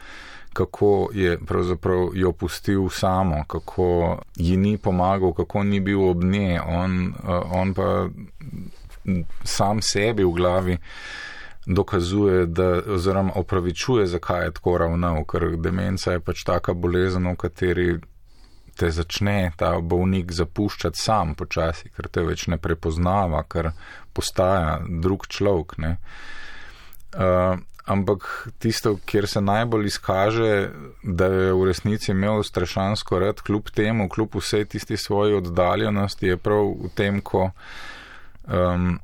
kako 0.52 1.10
je 1.14 1.38
pravzaprav 1.38 2.08
jo 2.14 2.32
pustil 2.32 2.88
samo, 2.90 3.44
kako 3.46 4.18
ji 4.36 4.56
ni 4.56 4.78
pomagal, 4.78 5.32
kako 5.32 5.62
ni 5.62 5.80
bil 5.80 6.08
ob 6.08 6.24
nje, 6.24 6.60
on, 6.66 7.14
uh, 7.22 7.52
on 7.52 7.74
pa 7.74 8.08
sam 9.44 9.82
sebi 9.82 10.24
v 10.24 10.32
glavi 10.32 10.72
uh, 10.72 10.80
dokazuje, 11.66 12.46
da, 12.46 12.82
oziroma 12.94 13.32
opravičuje, 13.34 14.06
zakaj 14.06 14.44
je 14.44 14.52
tako 14.58 14.78
ravnal, 14.78 15.24
ker 15.24 15.56
demenca 15.58 16.12
je 16.12 16.20
pač 16.20 16.44
taka 16.46 16.74
bolezen, 16.74 17.26
v 17.26 17.36
kateri 17.36 17.88
te 18.76 18.90
začne 18.92 19.52
ta 19.56 19.72
bolnik 19.80 20.32
zapuščati 20.32 21.00
sam 21.00 21.34
počasi, 21.34 21.90
ker 21.96 22.08
te 22.12 22.22
več 22.22 22.46
ne 22.52 22.58
prepoznava, 22.60 23.42
ker 23.48 23.72
postaja 24.14 24.78
drug 24.86 25.26
človek. 25.32 25.78
Uh, 27.16 27.56
ampak 27.86 28.48
tisto, 28.60 28.96
kjer 29.08 29.28
se 29.30 29.40
najbolj 29.40 29.88
izkaže, 29.88 30.52
da 31.02 31.30
je 31.32 31.52
v 31.56 31.68
resnici 31.70 32.12
imel 32.12 32.42
strašansko 32.44 33.18
rad, 33.22 33.40
kljub 33.46 33.70
temu, 33.74 34.08
kljub 34.12 34.36
vsej 34.36 34.66
tisti 34.74 34.96
svoji 35.00 35.38
oddaljenosti, 35.40 36.34
je 36.34 36.36
prav 36.36 36.74
v 36.84 36.92
tem, 36.98 37.22
ko 37.24 37.48
um, 38.44 38.98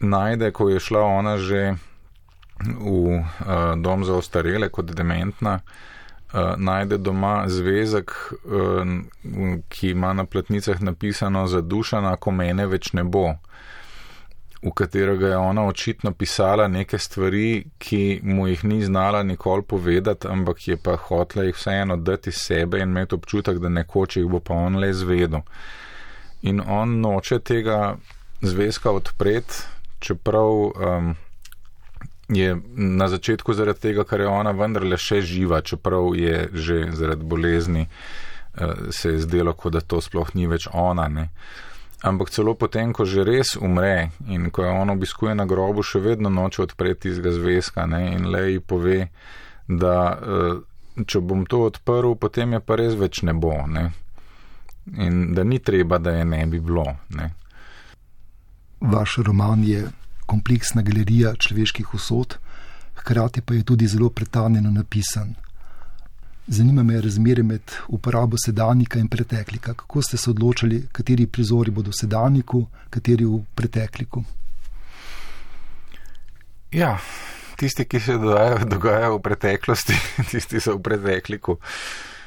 najde, 0.00 0.52
ko 0.56 0.70
je 0.70 0.80
šla 0.80 1.04
ona 1.04 1.36
že 1.36 1.74
v 2.60 3.18
uh, 3.18 3.22
dom 3.76 4.04
za 4.04 4.14
ostarele 4.14 4.68
kot 4.68 4.90
dementna, 4.90 5.60
uh, 5.60 6.54
najde 6.56 6.98
doma 6.98 7.44
zvezek, 7.48 8.12
uh, 8.44 9.62
ki 9.68 9.90
ima 9.90 10.12
na 10.12 10.24
platnicah 10.24 10.80
napisano 10.80 11.46
za 11.46 11.60
dušana, 11.60 12.16
ko 12.16 12.30
mene 12.30 12.66
več 12.66 12.92
ne 12.92 13.04
bo, 13.04 13.34
v 14.62 14.70
katerega 14.74 15.28
je 15.28 15.36
ona 15.36 15.66
očitno 15.66 16.12
pisala 16.12 16.68
neke 16.68 16.98
stvari, 16.98 17.64
ki 17.78 18.20
mu 18.22 18.48
jih 18.48 18.64
ni 18.64 18.84
znala 18.84 19.22
nikoli 19.22 19.62
povedati, 19.62 20.28
ampak 20.28 20.68
je 20.68 20.76
pa 20.76 20.96
hotla 20.96 21.44
jih 21.44 21.54
vseeno 21.54 21.96
dati 21.96 22.32
sebe 22.32 22.80
in 22.80 22.88
imeti 22.88 23.14
občutek, 23.14 23.58
da 23.58 23.68
nekoč 23.68 24.16
jih 24.16 24.26
bo 24.26 24.40
pa 24.40 24.54
on 24.54 24.76
le 24.76 24.92
zvedel. 24.92 25.40
In 26.42 26.60
on 26.60 27.00
noče 27.00 27.38
tega 27.38 27.96
zvezka 28.42 28.90
odpreti, 28.90 29.54
čeprav 30.00 30.50
um, 30.50 31.14
je 32.28 32.56
na 32.76 33.08
začetku 33.08 33.54
zaradi 33.54 33.80
tega, 33.80 34.04
ker 34.04 34.20
je 34.20 34.28
ona 34.28 34.52
vendarle 34.52 34.98
še 35.00 35.22
živa, 35.24 35.62
čeprav 35.64 36.12
je 36.16 36.48
že 36.52 36.80
zaradi 36.92 37.24
bolezni 37.24 37.86
uh, 37.88 38.90
se 38.90 39.10
je 39.10 39.20
zdelo, 39.20 39.52
kot 39.52 39.72
da 39.72 39.80
to 39.80 40.00
sploh 40.00 40.34
ni 40.34 40.46
več 40.46 40.68
ona. 40.72 41.08
Ne. 41.08 41.28
Ampak 42.02 42.30
celo 42.30 42.54
potem, 42.54 42.92
ko 42.92 43.04
že 43.08 43.24
res 43.26 43.56
umre 43.56 44.10
in 44.28 44.50
ko 44.50 44.64
je 44.64 44.70
ona 44.70 44.92
obiskuje 44.92 45.34
na 45.34 45.48
grobu, 45.48 45.82
še 45.82 46.02
vedno 46.04 46.30
noče 46.30 46.62
odpreti 46.62 47.08
tistega 47.08 47.32
zvezka 47.34 47.86
ne, 47.86 48.04
in 48.14 48.28
le 48.30 48.44
ji 48.52 48.60
pove, 48.60 48.98
da 49.68 49.96
uh, 50.14 50.60
če 51.06 51.20
bom 51.20 51.46
to 51.46 51.64
odprl, 51.70 52.14
potem 52.14 52.52
je 52.56 52.60
pa 52.60 52.76
res 52.78 52.94
več 52.98 53.22
ne 53.22 53.34
bo. 53.34 53.54
Ne. 53.66 53.88
In 55.00 55.34
da 55.34 55.44
ni 55.44 55.58
treba, 55.60 55.98
da 55.98 56.16
je 56.16 56.24
ne 56.24 56.44
bi 56.46 56.60
bilo. 56.60 56.86
Ne. 57.16 57.32
Vaš 58.80 59.18
roman 59.26 59.64
je 59.64 59.88
kompleksna 60.28 60.82
galerija 60.84 61.32
človeških 61.34 61.94
usod, 61.94 62.36
hkrati 63.00 63.40
pa 63.40 63.54
je 63.54 63.64
tudi 63.64 63.88
zelo 63.88 64.10
pretanjeno 64.10 64.70
napisan. 64.70 65.34
Zanima 66.46 66.82
me 66.82 67.00
razmere 67.00 67.42
med 67.42 67.72
uporabo 67.88 68.36
sedanjika 68.44 68.98
in 68.98 69.08
preteklika. 69.08 69.74
Kako 69.74 70.02
ste 70.02 70.16
se 70.16 70.30
odločili, 70.30 70.82
kateri 70.92 71.26
prizori 71.26 71.70
bodo 71.70 71.92
v 71.92 72.00
sedanjiku, 72.00 72.66
kateri 72.90 73.24
v 73.24 73.42
pretekliku? 73.54 74.24
Ja, 76.72 76.98
tisti, 77.56 77.84
ki 77.84 78.00
se 78.00 78.16
dogajajo 78.64 79.16
v 79.16 79.22
preteklosti, 79.22 79.96
tisti 80.30 80.60
so 80.60 80.76
v 80.76 80.82
pretekliku. 80.88 81.52
Uh, 81.52 82.17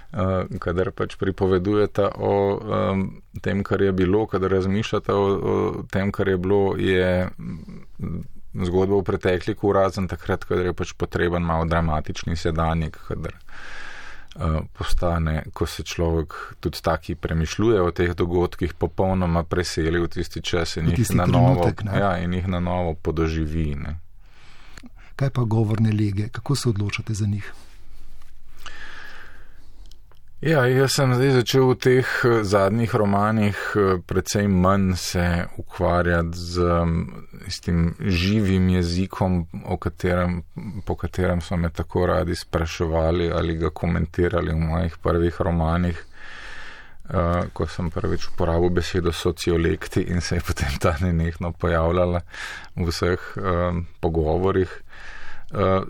kadar 0.60 0.92
pač 0.92 1.16
pripovedujete 1.16 2.10
o 2.20 2.60
um, 2.60 3.22
tem, 3.42 3.64
kar 3.64 3.82
je 3.82 3.92
bilo, 3.96 4.26
kadar 4.28 4.52
razmišljate 4.52 5.14
o, 5.14 5.24
o 5.24 5.84
tem, 5.92 6.12
kar 6.12 6.28
je 6.28 6.38
bilo, 6.38 6.76
je 6.76 7.30
zgodba 8.54 9.00
v 9.00 9.08
pretekliku 9.08 9.72
razen 9.72 10.12
takrat, 10.12 10.44
kadar 10.44 10.68
je 10.72 10.76
pač 10.76 10.92
potreben 11.00 11.44
malo 11.48 11.66
dramatični 11.66 12.36
sedanjik, 12.36 13.00
kadar 13.08 13.38
uh, 13.40 14.60
postane, 14.76 15.46
ko 15.54 15.66
se 15.66 15.88
človek 15.88 16.36
tudi 16.60 16.84
taki 16.84 17.16
premišljuje 17.16 17.82
o 17.82 17.92
teh 17.96 18.12
dogodkih, 18.12 18.74
popolnoma 18.74 19.44
preseli 19.48 20.00
v 20.00 20.12
tisti 20.12 20.44
čas 20.44 20.76
in, 20.76 20.92
jih, 20.92 21.08
na 21.16 21.26
novo, 21.26 21.72
ja, 21.88 22.18
in 22.20 22.34
jih 22.34 22.52
na 22.52 22.60
novo 22.60 22.94
podoživi. 23.00 23.76
Ne. 23.80 24.00
Kaj 25.16 25.30
pa 25.30 25.48
govorne 25.48 25.92
lege, 25.96 26.28
kako 26.30 26.56
se 26.56 26.70
odločate 26.70 27.14
za 27.14 27.28
njih? 27.28 27.54
Ja, 30.42 30.64
jaz 30.66 30.96
sem 30.98 31.12
zdaj 31.14 31.36
začel 31.36 31.68
v 31.70 31.74
teh 31.78 32.08
eh, 32.26 32.40
zadnjih 32.42 32.96
romanih 32.98 33.58
eh, 33.78 34.00
precej 34.02 34.48
manj 34.50 34.96
se 34.98 35.26
ukvarjati 35.62 36.34
z, 36.34 36.72
z 37.46 37.60
tem 37.62 37.94
živim 38.02 38.72
jezikom, 38.74 39.46
katerem, 39.78 40.42
po 40.86 40.96
katerem 40.98 41.46
so 41.46 41.60
me 41.62 41.70
tako 41.70 42.08
radi 42.10 42.36
spraševali 42.36 43.30
ali 43.30 43.60
ga 43.62 43.70
komentirali 43.70 44.50
v 44.50 44.58
mojih 44.58 44.98
prvih 44.98 45.42
romanih, 45.42 46.02
uh, 47.14 47.46
ko 47.54 47.68
sem 47.68 47.94
prvič 47.94 48.32
uporabil 48.34 48.74
besedo 48.82 49.14
sociolekti 49.14 50.02
in 50.10 50.22
se 50.22 50.42
je 50.42 50.42
potem 50.42 50.74
ta 50.82 50.98
nenehno 51.02 51.52
pojavljala 51.52 52.22
v 52.76 52.90
vseh 52.90 53.34
um, 53.38 53.86
pogovorih. 54.02 54.74
Uh, 54.74 55.21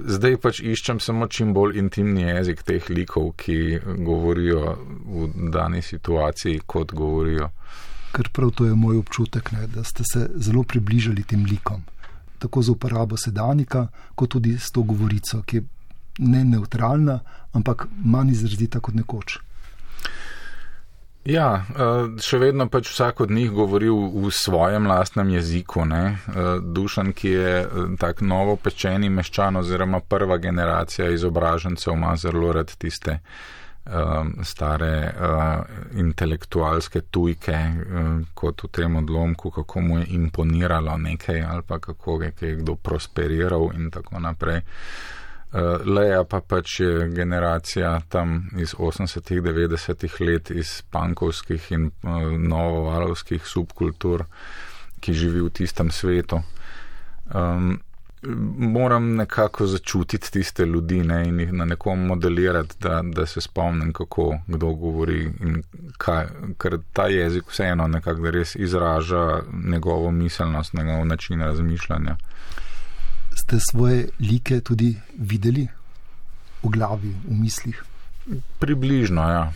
zdaj 0.06 0.38
pač 0.41 0.60
iščem 0.65 1.00
samo 1.00 1.28
čim 1.28 1.54
bolj 1.54 1.78
intimni 1.78 2.24
jezik 2.26 2.63
teh 2.65 2.89
likov, 2.89 3.34
ki 3.38 3.80
govorijo 4.02 4.76
v 5.06 5.28
dani 5.54 5.82
situaciji, 5.82 6.63
kot 6.65 6.93
govorijo. 6.97 7.52
Ker 8.12 8.30
prav 8.34 8.52
to 8.58 8.65
je 8.65 8.76
moj 8.76 8.97
občutek, 9.04 9.52
ne, 9.52 9.67
da 9.67 9.84
ste 9.84 10.04
se 10.04 10.26
zelo 10.36 10.63
približali 10.63 11.24
tem 11.24 11.45
likom, 11.45 11.84
tako 12.39 12.62
z 12.62 12.74
uporabo 12.74 13.17
sedanjika, 13.17 13.88
kot 14.15 14.34
tudi 14.36 14.58
s 14.60 14.74
to 14.74 14.84
govorico, 14.84 15.43
ki 15.45 15.62
je 15.62 15.63
ne 16.19 16.43
neutralna, 16.43 17.19
ampak 17.54 17.88
manj 18.04 18.34
izrazita 18.34 18.80
kot 18.80 18.97
nekoč. 18.97 19.39
Ja, 21.21 21.62
še 22.17 22.39
vedno 22.41 22.65
pač 22.65 22.88
vsak 22.89 23.19
od 23.21 23.31
njih 23.31 23.51
govori 23.53 23.91
v 23.93 24.31
svojem 24.34 24.88
lastnem 24.89 25.29
jeziku. 25.36 25.86
Ne? 25.86 26.17
Dušan, 26.65 27.13
ki 27.13 27.29
je 27.29 27.53
tak 28.01 28.23
novo 28.25 28.55
pečeni 28.57 29.10
meščan 29.13 29.62
oziroma 29.62 30.01
prva 30.01 30.39
generacija 30.41 31.12
izobražencev, 31.13 31.93
ima 31.93 32.15
zelo 32.17 32.53
rad 32.57 32.73
tiste 32.73 33.19
stare 34.45 34.91
intelektualske 35.97 37.01
tujke, 37.13 37.57
kot 38.34 38.65
v 38.65 38.73
tem 38.73 38.97
odlomku, 38.97 39.53
kako 39.53 39.81
mu 39.81 40.01
je 40.01 40.12
imponiralo 40.17 40.97
nekaj 40.97 41.41
ali 41.41 41.65
pa 41.67 41.79
kako 41.79 42.21
je 42.23 42.55
kdo 42.62 42.75
prosperiral 42.75 43.71
in 43.77 43.89
tako 43.93 44.21
naprej. 44.21 44.62
Uh, 44.62 45.20
Leja 45.85 46.23
pa 46.23 46.39
pač 46.39 46.79
je 46.79 47.07
generacija 47.11 47.99
tam 48.09 48.49
iz 48.57 48.73
80-ih, 48.73 49.41
90-ih 49.43 50.21
let, 50.21 50.51
iz 50.51 50.81
pankovskih 50.91 51.71
in 51.71 51.89
uh, 52.03 52.31
novovalovskih 52.39 53.43
subkultur, 53.45 54.23
ki 55.03 55.13
živi 55.13 55.41
v 55.43 55.49
tistem 55.51 55.91
svetu. 55.91 56.39
Um, 57.35 57.81
moram 58.57 59.15
nekako 59.15 59.67
začutiti 59.67 60.31
tiste 60.31 60.65
ljudi 60.65 61.03
ne, 61.03 61.27
in 61.27 61.39
jih 61.39 61.53
na 61.53 61.65
nekom 61.65 62.07
modelirati, 62.07 62.75
da, 62.79 63.01
da 63.03 63.25
se 63.25 63.41
spomnim, 63.41 63.93
kako 63.93 64.37
kdo 64.47 64.73
govori 64.73 65.21
in 65.25 65.63
kaj, 65.97 66.27
ker 66.57 66.79
ta 66.93 67.07
jezik 67.07 67.49
vseeno 67.51 67.87
nekako 67.87 68.31
res 68.31 68.55
izraža 68.55 69.41
njegovo 69.67 70.11
miselnost, 70.11 70.73
njegov 70.73 71.05
način 71.05 71.41
razmišljanja 71.41 72.15
ste 73.41 73.58
svoje 73.60 74.08
like 74.19 74.62
tudi 74.62 74.93
videli 75.17 75.65
v 76.62 76.69
glavi, 76.69 77.10
v 77.25 77.34
mislih? 77.41 77.84
Približno, 78.60 79.21
ja. 79.21 79.54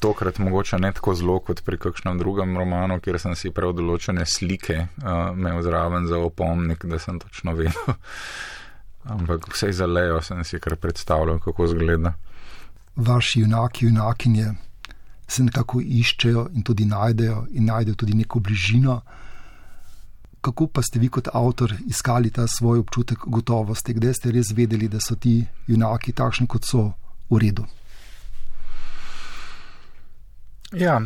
Tokrat 0.00 0.38
mogoče 0.38 0.78
ne 0.78 0.92
tako 0.96 1.14
zelo 1.14 1.40
kot 1.44 1.60
pri 1.64 1.76
kakšnem 1.76 2.18
drugem 2.18 2.56
romanu, 2.56 3.00
kjer 3.04 3.18
sem 3.20 3.34
si 3.36 3.50
prav 3.52 3.74
določene 3.76 4.24
slike 4.24 4.78
uh, 4.78 5.34
imel 5.34 5.60
zraven 5.66 6.06
za 6.08 6.16
opomnik, 6.22 6.86
da 6.88 6.98
sem 6.98 7.18
točno 7.20 7.52
vedel. 7.58 7.92
Ampak 9.14 9.50
vse 9.52 9.72
za 9.76 9.86
lejo 9.86 10.22
sem 10.24 10.40
si 10.44 10.60
kar 10.60 10.78
predstavljal, 10.80 11.42
kako 11.44 11.66
zgleda. 11.74 12.14
Vaši 12.96 13.42
junaki, 13.44 13.86
junakinje 13.90 14.54
se 15.28 15.44
nekako 15.44 15.80
iščejo 15.80 16.48
in 16.54 16.64
tudi 16.66 16.86
najdejo 16.88 17.44
in 17.52 17.68
najdejo 17.68 18.00
tudi 18.02 18.16
neko 18.18 18.40
bližino 18.40 19.00
kako 20.40 20.66
pa 20.66 20.82
ste 20.82 20.98
vi 20.98 21.08
kot 21.08 21.28
avtor 21.32 21.74
iskali 21.88 22.30
ta 22.30 22.46
svoj 22.46 22.78
občutek 22.78 23.18
gotovosti, 23.26 23.94
kdaj 23.94 24.14
ste 24.14 24.32
res 24.32 24.52
vedeli, 24.56 24.88
da 24.88 25.00
so 25.00 25.16
ti 25.16 25.44
junaki 25.66 26.12
takšni, 26.12 26.46
kot 26.46 26.64
so 26.64 26.92
v 27.30 27.40
redu? 27.44 27.66
Ja, 30.72 31.00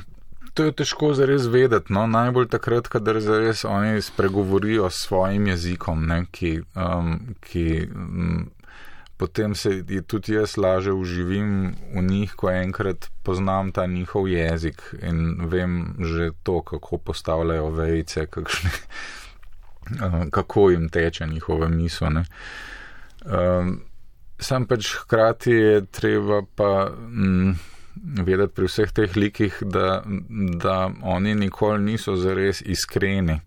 to 0.54 0.64
je 0.68 0.72
težko 0.72 1.14
zares 1.14 1.48
vedeti. 1.50 1.92
No? 1.92 2.06
Najbolj 2.06 2.48
takrat, 2.52 2.88
kadar 2.88 3.20
zares 3.20 3.64
oni 3.64 4.02
spregovorijo 4.02 4.90
s 4.90 5.06
svojim 5.08 5.46
jezikom, 5.46 6.06
ne? 6.06 6.24
ki, 6.30 6.60
um, 6.76 7.16
ki 7.40 7.88
um, 7.90 8.44
potem 9.16 9.54
se 9.54 9.82
tudi 10.06 10.34
jaz 10.34 10.56
laže 10.56 10.92
uživim 10.92 11.74
v 11.94 12.02
njih, 12.02 12.34
ko 12.36 12.50
enkrat 12.50 13.10
poznam 13.22 13.72
ta 13.72 13.86
njihov 13.86 14.28
jezik 14.28 14.82
in 15.02 15.48
vem 15.48 15.96
že 16.00 16.30
to, 16.42 16.62
kako 16.62 16.98
postavljajo 16.98 17.70
vejce, 17.70 18.26
kakšne 18.26 18.70
kako 20.30 20.70
jim 20.70 20.88
teče 20.88 21.26
njihove 21.26 21.68
misli. 21.68 22.08
Um, 23.24 23.80
sam 24.38 24.66
pač 24.66 24.94
hkrati 24.94 25.50
je 25.50 25.84
treba 25.86 26.42
pa 26.54 26.90
m, 27.08 27.54
vedeti 28.26 28.54
pri 28.54 28.66
vseh 28.66 28.92
teh 28.92 29.16
likih, 29.16 29.62
da, 29.62 30.02
da 30.60 30.90
oni 31.02 31.34
nikoli 31.34 31.82
niso 31.82 32.16
zares 32.16 32.62
iskreni. 32.66 33.40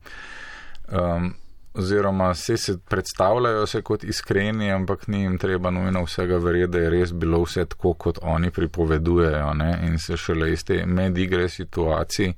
Um, 0.88 1.34
oziroma, 1.78 2.32
vse 2.32 2.58
se 2.58 2.78
predstavljajo 2.90 3.66
se 3.68 3.82
kot 3.82 4.04
iskreni, 4.04 4.72
ampak 4.72 5.08
ni 5.08 5.22
jim 5.22 5.38
treba 5.38 5.72
nujno 5.72 6.04
vsega 6.04 6.38
verjeti, 6.38 6.72
da 6.72 6.80
je 6.80 6.90
res 6.90 7.14
bilo 7.14 7.44
vse 7.44 7.66
tako, 7.66 7.94
kot 7.94 8.20
oni 8.22 8.52
pripovedujejo. 8.52 9.54
Ne? 9.54 9.80
In 9.88 10.00
se 10.00 10.18
šele 10.18 10.52
iz 10.54 10.64
te 10.66 10.86
medigre 10.86 11.50
situacije 11.50 12.34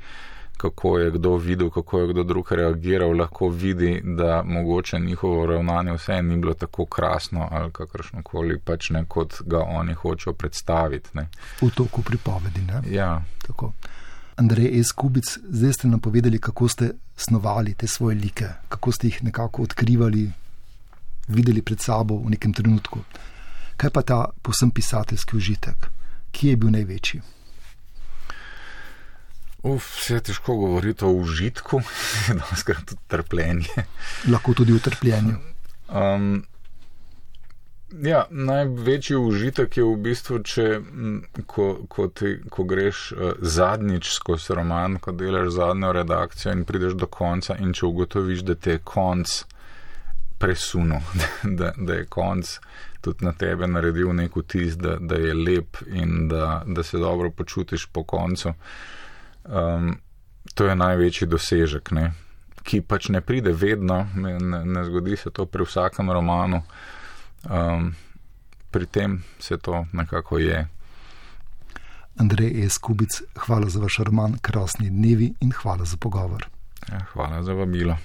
kako 0.59 0.97
je 0.99 1.11
kdo 1.11 1.35
videl, 1.37 1.69
kako 1.69 1.99
je 1.99 2.07
kdo 2.07 2.23
drug 2.23 2.51
reagiral, 2.51 3.15
lahko 3.17 3.49
vidi, 3.49 4.01
da 4.03 4.43
mogoče 4.45 4.99
njihovo 4.99 5.45
ravnanje 5.45 5.93
vse 5.93 6.21
ni 6.21 6.37
bilo 6.37 6.53
tako 6.53 6.85
krasno 6.85 7.47
ali 7.51 7.71
kakršno 7.71 8.23
koli 8.23 8.59
pač 8.59 8.89
ne, 8.89 9.05
kot 9.07 9.41
ga 9.45 9.63
oni 9.63 9.93
hočejo 9.93 10.33
predstaviti. 10.33 11.09
Ne. 11.13 11.27
V 11.61 11.71
toku 11.75 12.01
pripovedi. 12.01 12.61
Ne? 12.61 12.81
Ja. 12.91 13.21
Tako. 13.47 13.71
Andrej 14.35 14.83
S. 14.83 14.91
Kubic, 14.91 15.37
zdaj 15.49 15.73
ste 15.73 15.87
nam 15.87 15.99
povedali, 15.99 16.39
kako 16.39 16.67
ste 16.67 16.91
snovali 17.15 17.73
te 17.73 17.87
svoje 17.87 18.15
like, 18.15 18.47
kako 18.69 18.91
ste 18.91 19.07
jih 19.07 19.23
nekako 19.23 19.63
odkrivali, 19.63 20.29
videli 21.27 21.61
pred 21.61 21.79
sabo 21.79 22.19
v 22.19 22.35
nekem 22.35 22.53
trenutku. 22.53 22.99
Kaj 23.77 23.89
pa 23.89 24.01
ta 24.01 24.25
posem 24.41 24.71
pisateljski 24.71 25.37
užitek? 25.37 25.89
Kje 26.31 26.49
je 26.49 26.55
bil 26.55 26.71
največji? 26.71 27.21
Uf, 29.63 29.97
vse 29.99 30.13
je 30.13 30.21
težko 30.29 30.55
govoriti 30.55 31.05
o 31.05 31.11
užitku, 31.11 31.81
da 32.37 32.55
skratka 32.55 32.85
tudi 32.85 33.01
trpljenje. 33.07 33.83
Lahko 34.31 34.53
tudi 34.53 34.73
v 34.73 34.79
trpljenju. 34.79 35.35
Um, 35.89 36.45
ja, 38.03 38.25
največji 38.29 39.17
užitek 39.17 39.77
je 39.77 39.83
v 39.83 39.95
bistvu, 40.05 40.39
če 40.47 40.67
ko, 41.45 41.67
ko, 41.91 42.07
ti, 42.07 42.37
ko 42.49 42.63
greš 42.63 43.11
uh, 43.11 43.31
zadnjič 43.41 44.13
skozi 44.13 44.55
roman, 44.55 44.95
ko 45.03 45.11
delaš 45.11 45.51
zadnjo 45.57 45.91
redakcijo 45.97 46.53
in 46.55 46.63
prideš 46.63 46.95
do 46.95 47.09
konca 47.11 47.57
in 47.59 47.73
če 47.75 47.85
ugotoviš, 47.89 48.45
da 48.47 48.55
te 48.55 48.77
je 48.77 48.83
konc 48.83 49.41
presunil, 50.39 51.03
da, 51.59 51.73
da 51.75 51.99
je 51.99 52.05
konc 52.07 52.59
tudi 53.01 53.25
na 53.25 53.33
tebe 53.35 53.67
naredil 53.67 54.13
nek 54.15 54.35
vtis, 54.35 54.75
da, 54.79 54.95
da 54.99 55.19
je 55.19 55.33
lep 55.33 55.83
in 55.87 56.27
da, 56.31 56.63
da 56.67 56.83
se 56.83 56.97
dobro 56.97 57.31
počutiš 57.31 57.85
po 57.91 58.03
koncu. 58.03 58.53
Um, 59.45 59.97
to 60.53 60.65
je 60.65 60.75
največji 60.75 61.27
dosežek, 61.27 61.91
ne? 61.91 62.11
ki 62.69 62.81
pač 62.85 63.09
ne 63.09 63.21
pride 63.25 63.53
vedno, 63.55 64.03
ne, 64.15 64.35
ne 64.65 64.83
zgodi 64.85 65.17
se 65.17 65.31
to 65.33 65.45
pri 65.49 65.65
vsakem 65.65 66.11
romanu, 66.11 66.61
um, 67.49 67.93
pri 68.69 68.85
tem 68.85 69.23
se 69.39 69.57
to 69.57 69.85
nekako 69.93 70.37
je. 70.37 70.67
Andrej 72.19 72.65
E. 72.65 72.69
Skubic, 72.69 73.21
hvala 73.47 73.69
za 73.69 73.79
vaš 73.79 74.01
roman 74.03 74.37
Krasni 74.41 74.89
dnevi 74.89 75.33
in 75.39 75.55
hvala 75.55 75.85
za 75.85 75.97
pogovor. 75.97 76.45
Ja, 76.91 76.99
hvala 77.13 77.43
za 77.43 77.53
vabilo. 77.53 77.95